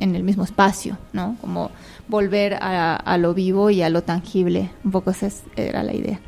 [0.00, 1.36] en el mismo espacio, ¿no?
[1.42, 1.70] Como
[2.08, 4.70] volver a, lo vivo y a lo tangible.
[4.84, 6.18] Un poco esa era la idea.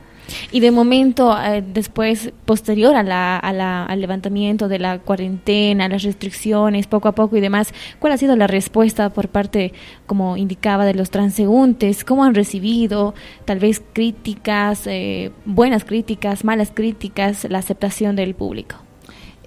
[0.53, 6.87] Y de momento, eh, después, posterior a la, al levantamiento de la cuarentena, las restricciones,
[6.87, 9.73] poco a poco y demás, ¿cuál ha sido la respuesta por parte,
[10.07, 12.05] como indicaba, de los transeúntes?
[12.05, 13.15] ¿Cómo han recibido
[13.45, 18.77] tal vez críticas, eh, buenas críticas, malas críticas, la aceptación del público?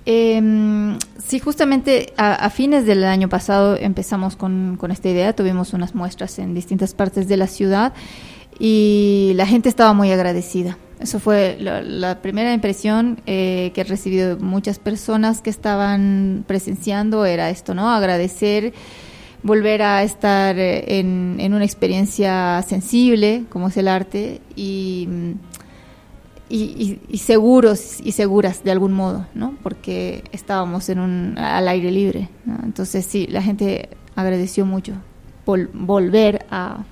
[0.05, 6.39] Eh, sí, justamente a, fines del año pasado empezamos con, esta idea, tuvimos unas muestras
[6.39, 7.93] en distintas partes de la ciudad
[8.59, 10.77] y la gente estaba muy agradecida.
[10.99, 17.25] Eso fue la, primera impresión eh, que he recibido de muchas personas que estaban presenciando,
[17.25, 17.89] era esto, ¿no?
[17.89, 18.73] Agradecer,
[19.41, 25.07] volver a estar eh, en, en una experiencia sensible, como es el arte, y
[26.51, 29.55] y, seguros y seguras de algún modo, ¿no?
[29.63, 32.29] Porque estábamos en un al aire libre,
[32.63, 34.93] Entonces sí, la gente agradeció mucho
[35.45, 36.83] volver a,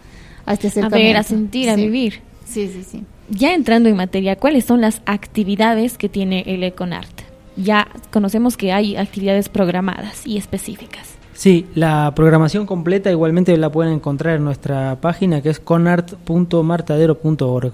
[0.49, 0.95] a este acercamiento.
[0.95, 2.21] A ver, a sentir, a vivir.
[2.45, 3.03] Sí, sí, sí.
[3.29, 7.21] Ya entrando en materia, ¿cuáles son las actividades que tiene el Econart?
[7.55, 11.13] Ya conocemos que hay actividades programadas y específicas.
[11.33, 17.73] Sí, la programación completa igualmente la pueden encontrar en nuestra página que es conart.martadero.org.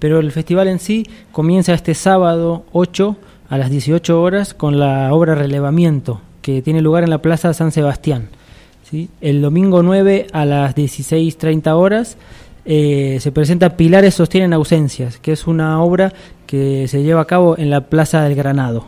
[0.00, 3.16] Pero el festival en sí comienza este sábado 8
[3.48, 7.70] a las 18 horas con la obra Relevamiento, que tiene lugar en la Plaza San
[7.70, 8.30] Sebastián.
[8.90, 9.08] ¿Sí?
[9.20, 12.16] El domingo 9 a las 16.30 horas
[12.64, 16.12] eh, se presenta Pilares sostienen ausencias, que es una obra
[16.46, 18.86] que se lleva a cabo en la Plaza del Granado.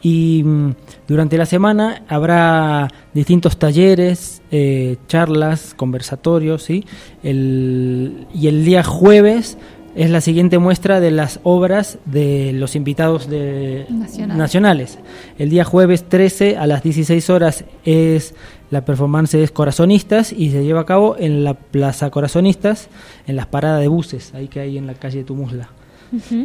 [0.00, 0.70] Y mm,
[1.08, 6.84] durante la semana habrá distintos talleres, eh, charlas, conversatorios, ¿sí?
[7.22, 9.58] El, y el día jueves
[9.96, 13.86] es la siguiente muestra de las obras de los invitados de
[14.28, 14.98] nacionales.
[15.38, 18.32] El día jueves 13 a las 16 horas es
[18.70, 22.88] la performance es Corazonistas y se lleva a cabo en la Plaza Corazonistas,
[23.26, 25.70] en las paradas de buses, ahí que hay en la calle de Tumusla.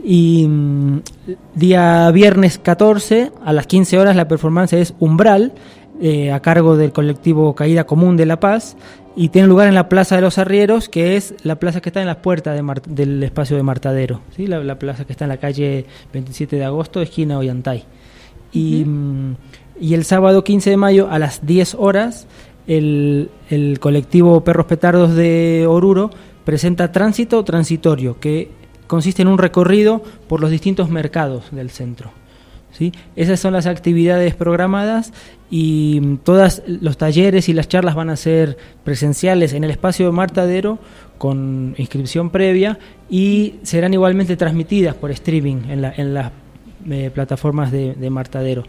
[0.04, 1.02] Y mm,
[1.56, 5.54] día viernes 14 a las 15 horas la performance es Umbral,
[6.02, 8.76] eh, a cargo del colectivo Caída Común de La Paz,
[9.16, 12.02] y tiene lugar en la Plaza de los Arrieros, que es la plaza que está
[12.02, 14.48] en las puertas del espacio de Martadero, ¿sí?
[14.48, 17.84] La, plaza que está en la calle 27 de agosto, esquina Ollantay.
[18.52, 18.86] Y,
[19.80, 22.28] y el sábado 15 de mayo a las 10 horas,
[22.68, 26.12] el, el colectivo Perros Petardos de Oruro
[26.46, 28.50] presenta Tránsito Transitorio, que
[28.88, 32.12] consiste en un recorrido por los distintos mercados del centro.
[32.72, 32.92] ¿sí?
[33.16, 35.14] Esas son las actividades programadas
[35.50, 40.12] y todos los talleres y las charlas van a ser presenciales en el espacio de
[40.12, 40.80] Martadero
[41.18, 42.78] con inscripción previa
[43.10, 46.32] y serán igualmente transmitidas por streaming en, las
[46.90, 48.64] eh, plataformas de, Martadero.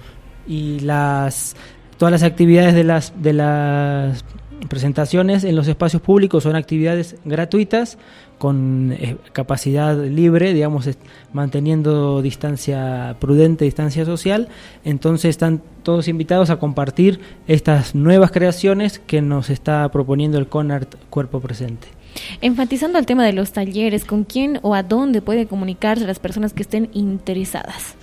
[0.46, 1.56] Y las,
[1.96, 4.24] todas las actividades de las, de las
[4.68, 7.98] presentaciones en los espacios públicos son actividades gratuitas
[8.38, 10.88] con eh, capacidad libre, digamos,
[11.32, 14.48] manteniendo distancia prudente, distancia social.
[14.84, 20.94] Entonces están todos invitados a compartir estas nuevas creaciones que nos está proponiendo el CONART
[21.10, 21.88] Cuerpo Presente.
[22.40, 26.52] Enfatizando el tema de los talleres, ¿con quién o a dónde puede comunicarse las personas
[26.52, 27.96] que estén interesadas?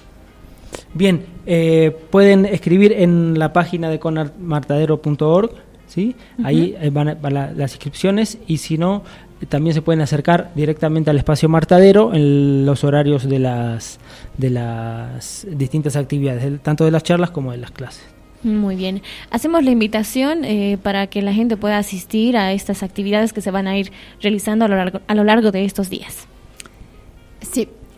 [0.94, 5.52] Bien, eh, pueden escribir en la página de conartmartadero.org,
[5.88, 6.16] ¿sí?
[6.44, 7.18] Ahí eh, van,
[7.56, 9.04] las inscripciones y si no,
[9.50, 14.00] también se pueden acercar directamente al espacio Martadero en los horarios de las,
[14.38, 18.04] de las distintas actividades, tanto de las charlas como de las clases.
[18.44, 19.02] Muy bien.
[19.30, 23.52] Hacemos la invitación eh, para que la gente pueda asistir a estas actividades que se
[23.52, 26.28] van a ir realizando a lo largo, a lo largo de estos días.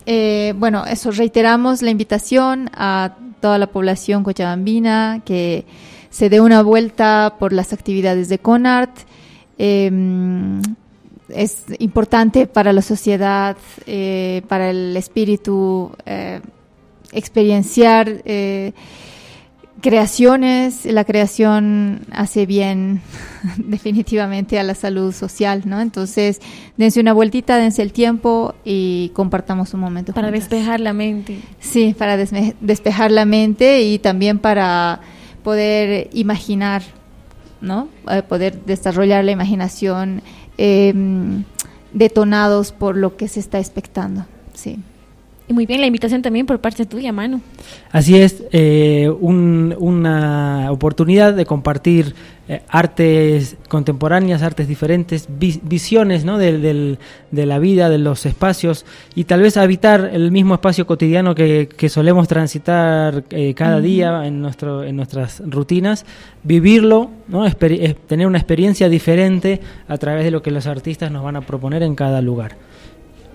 [0.06, 5.64] Eh, bueno, eso reiteramos la invitación a toda la población cochabambina que
[6.10, 8.98] se dé una vuelta por las actividades de CONART.
[9.58, 9.90] Eh,
[11.28, 16.40] es importante para la sociedad, eh, para el espíritu, eh,
[17.12, 18.72] experienciar eh,
[19.84, 20.84] creaciones.
[20.86, 23.02] La creación hace bien
[23.58, 25.80] definitivamente a la salud social, ¿no?
[25.80, 26.40] Entonces,
[26.76, 30.12] dense una vueltita, dense el tiempo y compartamos un momento.
[30.12, 31.38] Para despejar la mente.
[31.60, 35.00] Sí, para despejar la mente y también para
[35.42, 36.82] poder imaginar,
[37.60, 37.88] ¿no?
[38.28, 40.22] poder desarrollar la imaginación
[40.56, 41.44] Em,
[41.92, 44.26] detonados por lo que se está expectando.
[44.52, 44.78] Sí.
[45.46, 47.42] Y muy bien, la invitación también por parte tuya, Manu.
[47.92, 52.14] Así es, eh, una oportunidad de compartir
[52.48, 56.38] eh, artes contemporáneas, artes diferentes, visiones ¿no?
[56.38, 56.96] de,
[57.30, 62.26] la vida, de los espacios y tal vez habitar el mismo espacio cotidiano que, solemos
[62.26, 66.06] transitar eh, cada día en, nuestro, en nuestras rutinas,
[66.42, 67.44] vivirlo, ¿no?
[67.50, 71.82] tener una experiencia diferente a través de lo que los artistas nos van a proponer
[71.82, 72.56] en cada lugar.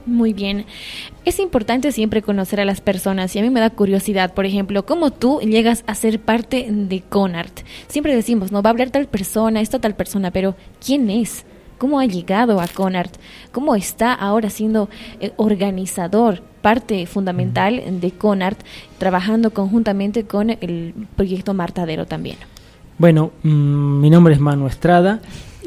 [0.06, 0.66] Muy bien.
[1.26, 4.86] Es importante siempre conocer a las personas y a mí me da curiosidad, por ejemplo,
[4.86, 7.60] cómo tú llegas a ser parte de Conart.
[7.88, 11.45] Siempre decimos, no va a hablar tal persona, esta tal persona, pero ¿quién es?
[11.78, 13.16] ¿Cómo ha llegado a Conart?
[13.52, 14.89] ¿Cómo está ahora siendo
[15.20, 18.60] eh, organizador, parte fundamental de Conart,
[18.97, 22.38] trabajando conjuntamente con el proyecto Martadero también?
[22.97, 25.22] Bueno, mm, mi nombre es Manu Estrada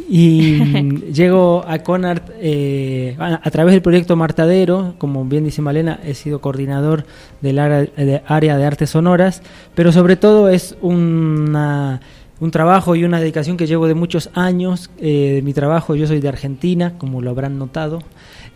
[0.08, 0.58] y
[1.12, 6.40] llego a Conart eh, a, través del proyecto Martadero, como bien dice Malena, he sido
[6.40, 7.04] coordinador
[7.40, 9.42] del área de, área de artes sonoras,
[9.74, 12.00] pero sobre todo es una,
[12.40, 14.90] un trabajo y una dedicación que llevo de muchos años.
[14.98, 18.00] Eh, de mi trabajo, yo soy de Argentina, como lo habrán notado.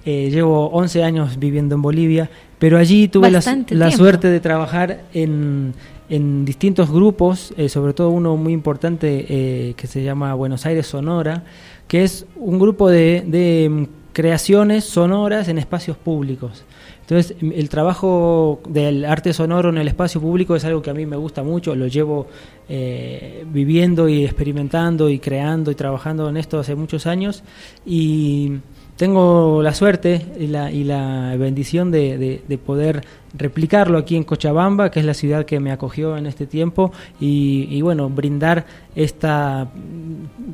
[0.05, 5.03] Eh, llevo 11 años viviendo en Bolivia, pero allí tuve la, la suerte de trabajar
[5.13, 5.75] en
[6.09, 10.87] en distintos grupos, eh, sobre todo uno muy importante eh, que se llama Buenos Aires
[10.87, 11.45] Sonora,
[11.89, 16.65] que es un grupo de, mm, creaciones sonoras en espacios públicos.
[17.03, 21.07] Entonces, el trabajo del arte sonoro en el espacio público es algo que a mí
[21.07, 22.27] me gusta mucho, lo llevo
[22.69, 27.45] eh, viviendo y experimentando y creando y trabajando en esto hace muchos años
[27.85, 28.55] y
[28.97, 34.91] tengo la suerte y la, y la bendición de, de, poder replicarlo aquí en Cochabamba,
[34.91, 39.69] que es la ciudad que me acogió en este tiempo, y, y bueno, brindar esta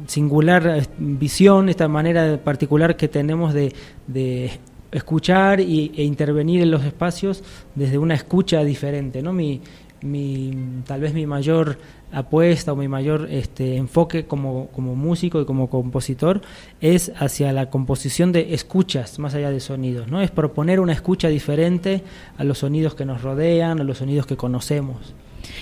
[0.06, 3.72] singular visión, esta manera particular que tenemos de,
[4.08, 4.50] de
[4.92, 7.42] escuchar y, e intervenir en los espacios
[7.74, 9.22] desde una escucha diferente.
[9.22, 9.32] ¿no?
[9.32, 9.60] Mi,
[10.02, 11.78] mi, tal vez mi mayor
[12.12, 16.42] apuesta o mi mayor este, enfoque como, músico y como compositor
[16.80, 20.20] es hacia la composición de escuchas más allá de sonidos, ¿no?
[20.20, 22.02] Es proponer una escucha diferente
[22.36, 25.14] a los sonidos que nos rodean, a los sonidos que conocemos.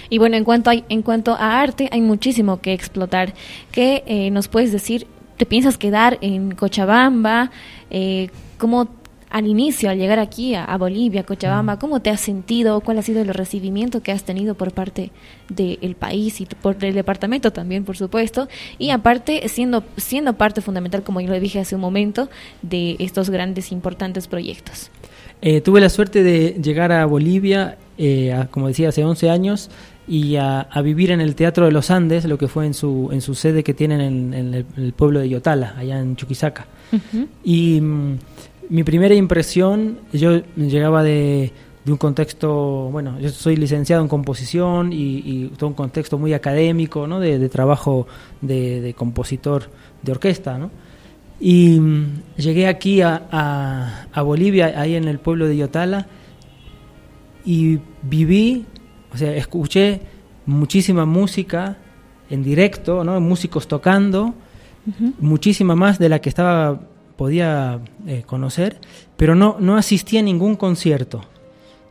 [0.09, 3.33] Y bueno, en cuanto a, en cuanto a arte, hay muchísimo que explotar.
[3.73, 5.07] ¿Qué eh, nos puedes decir?
[5.37, 7.51] ¿Te piensas quedar en Cochabamba?
[7.91, 8.29] Eh,
[8.59, 9.00] ¿Cómo
[9.31, 12.81] al inicio, al llegar aquí a, Bolivia, Cochabamba, ¿cómo te has sentido?
[12.81, 15.13] ¿Cuál ha sido el recibimiento que has tenido por parte
[15.49, 18.49] del país y por el departamento también, por supuesto?
[18.79, 22.29] Y aparte, siendo, siendo parte fundamental, como yo lo dije hace un momento,
[22.63, 24.91] de estos grandes, importantes proyectos.
[25.43, 29.71] Eh, tuve la suerte de llegar a Bolivia, eh, como decía, hace 11 años
[30.11, 33.21] y a, vivir en el Teatro de los Andes, lo que fue en su, en
[33.21, 36.67] su sede que tienen en, el, pueblo de Yotala, allá en Chuquisaca.
[37.45, 38.19] Y mm,
[38.71, 41.53] mi primera impresión, yo llegaba de,
[41.87, 47.19] un contexto, bueno, yo soy licenciado en composición y, todo un contexto muy académico, ¿no?
[47.19, 48.07] De, trabajo
[48.41, 49.65] de, compositor
[50.03, 50.71] de orquesta, ¿no?
[51.41, 56.07] Y mm, llegué aquí a, a, Bolivia, ahí en el pueblo de Yotala,
[57.45, 58.67] y viví,
[59.13, 60.01] o sea, escuché
[60.47, 61.79] muchísima música
[62.29, 63.21] en directo, ¿no?
[63.21, 64.33] Músicos tocando,
[65.19, 66.81] muchísima más de la que estaba
[67.21, 68.79] podía eh, conocer,
[69.19, 71.21] pero no, no asistía a ningún concierto.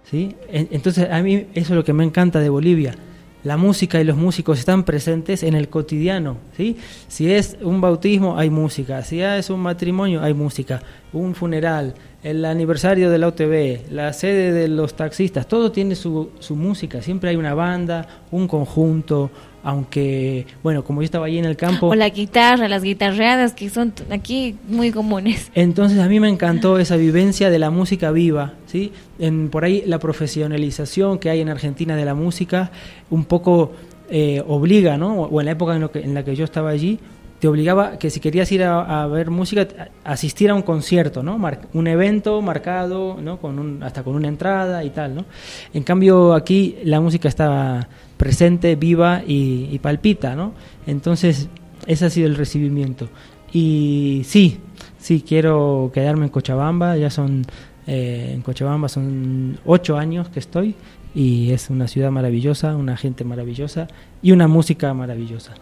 [0.10, 0.36] ¿sí?
[0.50, 2.96] Entonces, a mí eso es lo que me encanta de Bolivia.
[3.44, 6.38] La música y los músicos están presentes en el cotidiano.
[6.58, 6.78] ¿sí?
[7.08, 9.04] Si es un bautismo, hay música.
[9.04, 10.82] Si es un matrimonio, hay música.
[11.14, 16.32] Un funeral, el aniversario de la OTV, la sede de los taxistas, todo tiene su,
[16.40, 17.04] su música.
[17.04, 19.30] Siempre hay una banda, un conjunto,
[19.64, 21.88] aunque, bueno, como yo estaba ahí en el campo...
[21.88, 25.52] O la guitarra, las guitarreadas que son aquí muy comunes.
[25.54, 28.92] Entonces a mí me encantó esa vivencia de la música viva, ¿sí?
[29.20, 32.72] En, por ahí la profesionalización que hay en Argentina de la música
[33.10, 33.74] un poco
[34.10, 35.24] eh, obliga, ¿no?
[35.24, 37.00] O en la época en, lo que, en la que yo estaba allí,
[37.40, 39.68] te obligaba que si querías ir a, ver música,
[40.04, 41.40] asistir a un concierto, ¿no?
[41.74, 43.38] un evento marcado, ¿no?
[43.38, 45.26] Con un, hasta con una entrada y tal, ¿no?
[45.74, 47.88] En cambio aquí la música estaba
[48.20, 50.52] presente, viva y, palpita, ¿no?
[50.86, 51.48] Entonces,
[51.88, 53.08] ese ha sido el recibimiento.
[53.54, 54.60] Y sí,
[54.98, 57.46] sí, quiero quedarme en Cochabamba, ya son,
[57.88, 60.76] eh, en Cochabamba son ocho años que estoy
[61.16, 63.88] y es una ciudad maravillosa, una gente maravillosa
[64.22, 65.54] y una música maravillosa.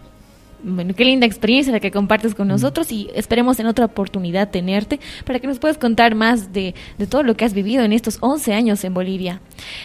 [0.63, 2.49] Bueno, qué linda experiencia la que compartes con mm.
[2.49, 6.73] nosotros y esperemos en otra oportunidad tenerte para que nos puedas contar más de,
[7.07, 9.41] todo lo que has vivido en estos 11 años en Bolivia.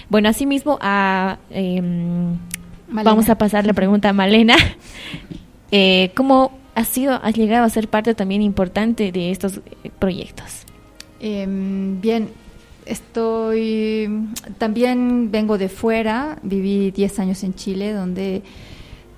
[0.09, 1.37] Bueno, asimismo a
[2.93, 4.57] Vamos a pasar la pregunta a Malena.
[5.75, 10.67] Eh, ¿Cómo has sido, has llegado a ser parte también importante de estos eh, proyectos?
[11.19, 12.29] Em, bien,
[12.85, 14.29] estoy,
[14.59, 18.43] también vengo de fuera, viví 10 años en Chile, donde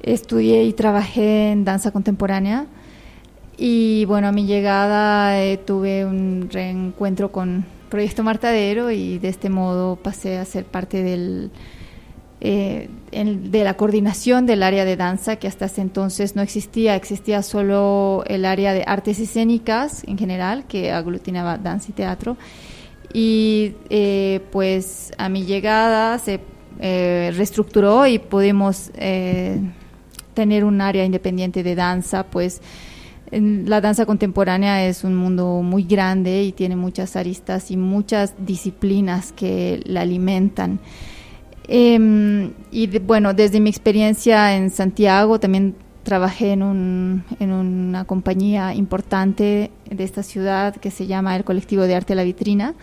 [0.00, 2.66] estudié y trabajé en danza contemporánea.
[3.56, 9.50] Y bueno, a mi llegada eh, tuve un reencuentro con Proyecto Martadero y de este
[9.50, 11.50] modo pasé a ser parte del
[12.46, 17.42] eh, de la coordinación del área de danza, que hasta ese entonces no existía, existía
[17.42, 22.36] solo el área de artes escénicas en general, que aglutinaba danza y teatro.
[23.14, 26.40] Y eh, pues a mi llegada se
[26.80, 28.90] eh, reestructuró y pudimos
[30.34, 32.60] tener un área independiente de danza, pues
[33.30, 39.32] la danza contemporánea es un mundo muy grande y tiene muchas aristas y muchas disciplinas
[39.32, 40.78] que la alimentan.
[41.66, 48.74] Em, y bueno, desde mi experiencia en Santiago también trabajé en, un, en una compañía
[48.74, 52.74] importante de esta ciudad que se llama el Colectivo de Arte La Vitrina.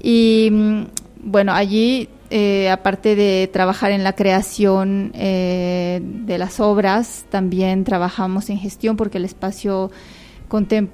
[0.00, 0.82] Y mm,
[1.24, 8.50] bueno, allí, eh, aparte de trabajar en la creación eh, de las obras, también trabajamos
[8.50, 9.90] en gestión porque el espacio,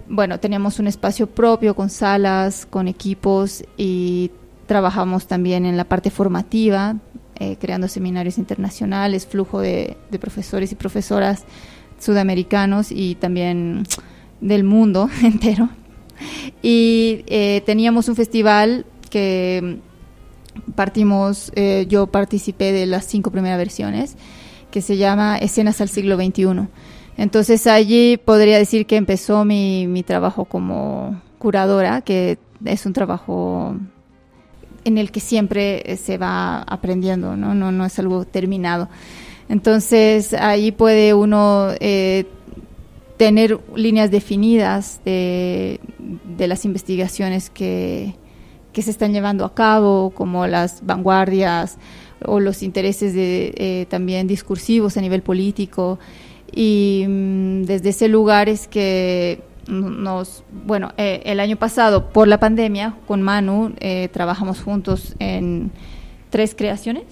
[0.08, 4.30] bueno, teníamos un espacio propio con salas, con equipos y
[4.70, 6.94] Trabajamos también en la parte formativa,
[7.40, 11.42] eh, creando seminarios internacionales, flujo de, profesores y profesoras
[11.98, 13.82] sudamericanos y también
[14.40, 15.70] del mundo entero.
[16.62, 19.80] Y eh, teníamos un festival que
[20.76, 24.14] partimos, eh, yo participé de las cinco primeras versiones,
[24.70, 26.68] que se llama Escenas al siglo XXI.
[27.16, 33.74] Entonces allí podría decir que empezó mi, mi trabajo como curadora, que es un trabajo
[34.84, 37.54] en el que siempre eh, se va aprendiendo, ¿no?
[37.54, 38.88] No, no es algo terminado.
[39.48, 42.24] Entonces ahí puede uno eh,
[43.16, 45.80] tener líneas definidas de,
[46.38, 48.14] las investigaciones que,
[48.72, 51.78] que se están llevando a cabo, como las vanguardias
[52.24, 55.98] o los intereses de, eh, también discursivos a nivel político.
[56.52, 62.38] Y mm, desde ese lugar es que nos, bueno, eh, el año pasado por la
[62.38, 65.70] pandemia con Manu eh, trabajamos juntos en
[66.30, 67.04] tres creaciones,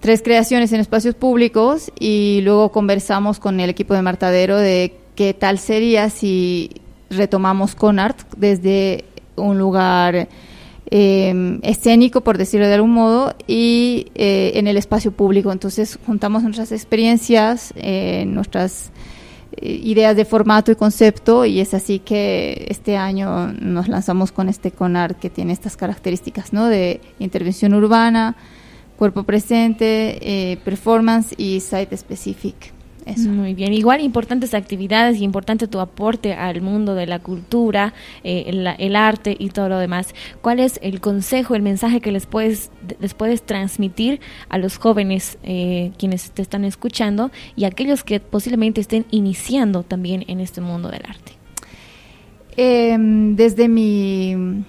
[0.00, 5.34] tres creaciones en espacios públicos y luego conversamos con el equipo de Martadero de qué
[5.34, 6.70] tal sería si
[7.10, 9.04] retomamos Conart desde
[9.36, 10.28] un lugar
[10.90, 15.52] eh, escénico, por decirlo de algún modo, y eh, en el espacio público.
[15.52, 18.90] Entonces juntamos nuestras experiencias, eh, nuestras
[19.60, 24.70] ideas de formato y concepto, y es así que este año nos lanzamos con este
[24.70, 26.66] CONART que tiene estas características ¿no?
[26.66, 28.36] de intervención urbana,
[28.96, 32.79] cuerpo presente, performance y site specific.
[33.06, 37.94] Muy bien, igual importantes actividades y importante tu aporte al mundo de la cultura,
[38.24, 38.44] eh,
[38.78, 40.14] el, arte y todo lo demás.
[40.40, 42.70] ¿Cuál es el consejo, el mensaje que les puedes,
[43.00, 48.80] les puedes transmitir a los jóvenes eh, quienes te están escuchando y aquellos que posiblemente
[48.80, 51.32] estén iniciando también en este mundo del arte?
[52.56, 54.64] Em, desde mi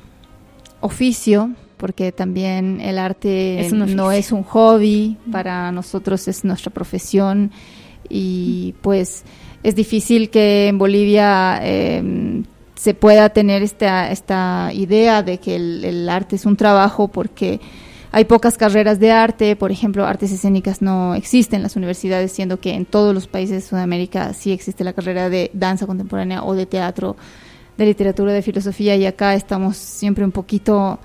[0.79, 7.51] oficio, porque también el arte no es un hobby, para nosotros es nuestra profesión
[8.11, 9.23] y pues
[9.63, 12.43] es difícil que en Bolivia em,
[12.75, 17.59] se pueda tener esta, esta idea de que el, arte es un trabajo porque
[18.11, 22.59] hay pocas carreras de arte, por ejemplo, artes escénicas no existen en las universidades, siendo
[22.59, 26.55] que en todos los países de Sudamérica sí existe la carrera de danza contemporánea o
[26.55, 27.15] de teatro,
[27.77, 30.99] de literatura, de filosofía, y acá estamos siempre un poquito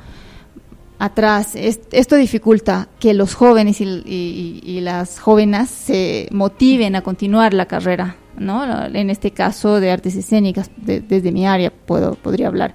[0.98, 1.54] atrás.
[1.54, 8.86] esto dificulta que los jóvenes y, las jóvenes se motiven a continuar la carrera, ¿no?
[8.86, 12.74] En este caso de artes escénicas, desde mi área puedo, podría hablar.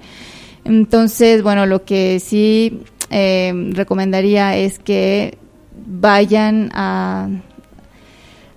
[0.63, 5.37] Entonces, bueno, lo que sí eh, recomendaría es que
[5.85, 7.29] vayan a,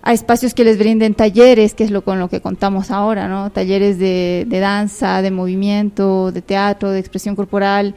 [0.02, 3.50] a espacios que les brinden talleres, que es lo con lo que contamos ahora, ¿no?
[3.50, 7.94] Talleres de, de danza, de movimiento, de teatro, de expresión corporal,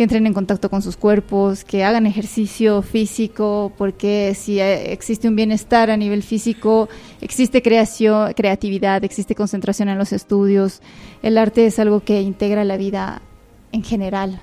[0.00, 5.36] que entren en contacto con sus cuerpos, que hagan ejercicio físico, porque si existe un
[5.36, 6.88] bienestar a nivel físico,
[7.20, 10.80] existe creación, creatividad, existe concentración en los estudios.
[11.22, 13.20] El arte es algo que integra la vida
[13.72, 14.40] en general.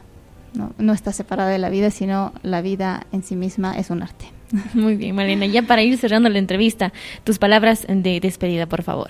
[0.54, 4.04] No, no está separada de la vida, sino la vida en sí misma es un
[4.04, 4.26] arte.
[4.76, 5.48] Muy bien, Malena.
[5.48, 6.94] Ya para ir cerrando la entrevista,
[7.24, 9.10] tus palabras de despedida, por favor.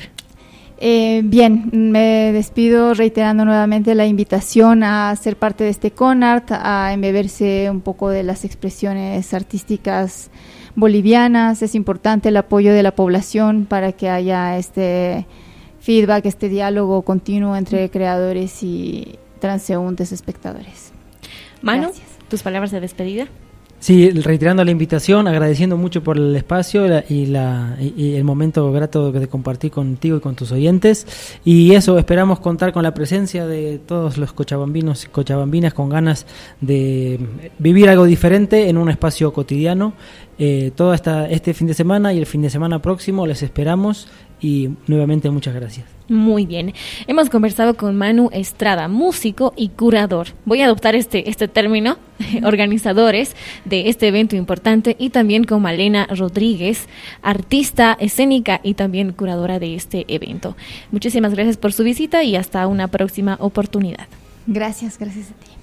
[0.79, 6.93] Eh, bien, me despido reiterando nuevamente la invitación a ser parte de este CONART, a
[6.93, 10.29] embeberse un poco de las expresiones artísticas
[10.75, 11.63] bolivianas.
[11.63, 15.25] Es importante el apoyo de la población para que haya este
[15.79, 20.91] feedback, este diálogo continuo entre creadores y transeúntes espectadores.
[21.61, 21.91] Manu,
[22.29, 23.27] tus palabras de despedida.
[23.79, 29.11] Sí, reiterando la invitación, agradeciendo mucho por el espacio y, la, y, el momento grato
[29.11, 31.05] de compartir contigo y con tus oyentes.
[31.45, 36.25] Y eso, esperamos contar con la presencia de todos los cochabambinos y cochabambinas con ganas
[36.59, 37.19] de
[37.59, 39.93] vivir algo diferente en un espacio cotidiano.
[40.39, 44.07] Eh, todo esta, este fin de semana y el fin de semana próximo les esperamos
[44.41, 45.96] y nuevamente muchas gracias.
[46.09, 46.73] Muy bien.
[47.07, 50.27] Hemos conversado con Manu Estrada, músico y curador.
[50.45, 51.97] Voy a adoptar este, este término,
[52.43, 53.35] organizadores
[53.65, 56.87] de este evento importante, y también con Malena Rodríguez,
[57.21, 60.55] artista escénica y también curadora de este evento.
[60.91, 64.07] Muchísimas gracias por su visita y hasta una próxima oportunidad.
[64.45, 65.56] Gracias, gracias a ti.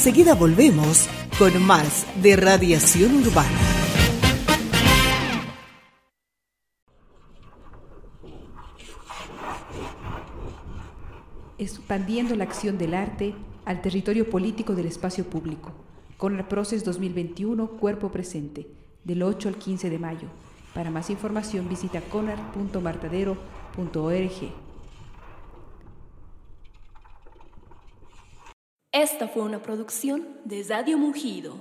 [0.00, 3.50] Enseguida volvemos con más de radiación urbana.
[11.58, 13.34] Expandiendo la acción del arte
[13.66, 15.72] al territorio político del espacio público,
[16.16, 18.68] con el Proces 2021 Cuerpo Presente,
[19.04, 20.28] del 8 al 15 de mayo.
[20.72, 24.69] Para más información visita conar.martadero.org.
[28.92, 31.54] Esta fue una producción de Zadio Mugido.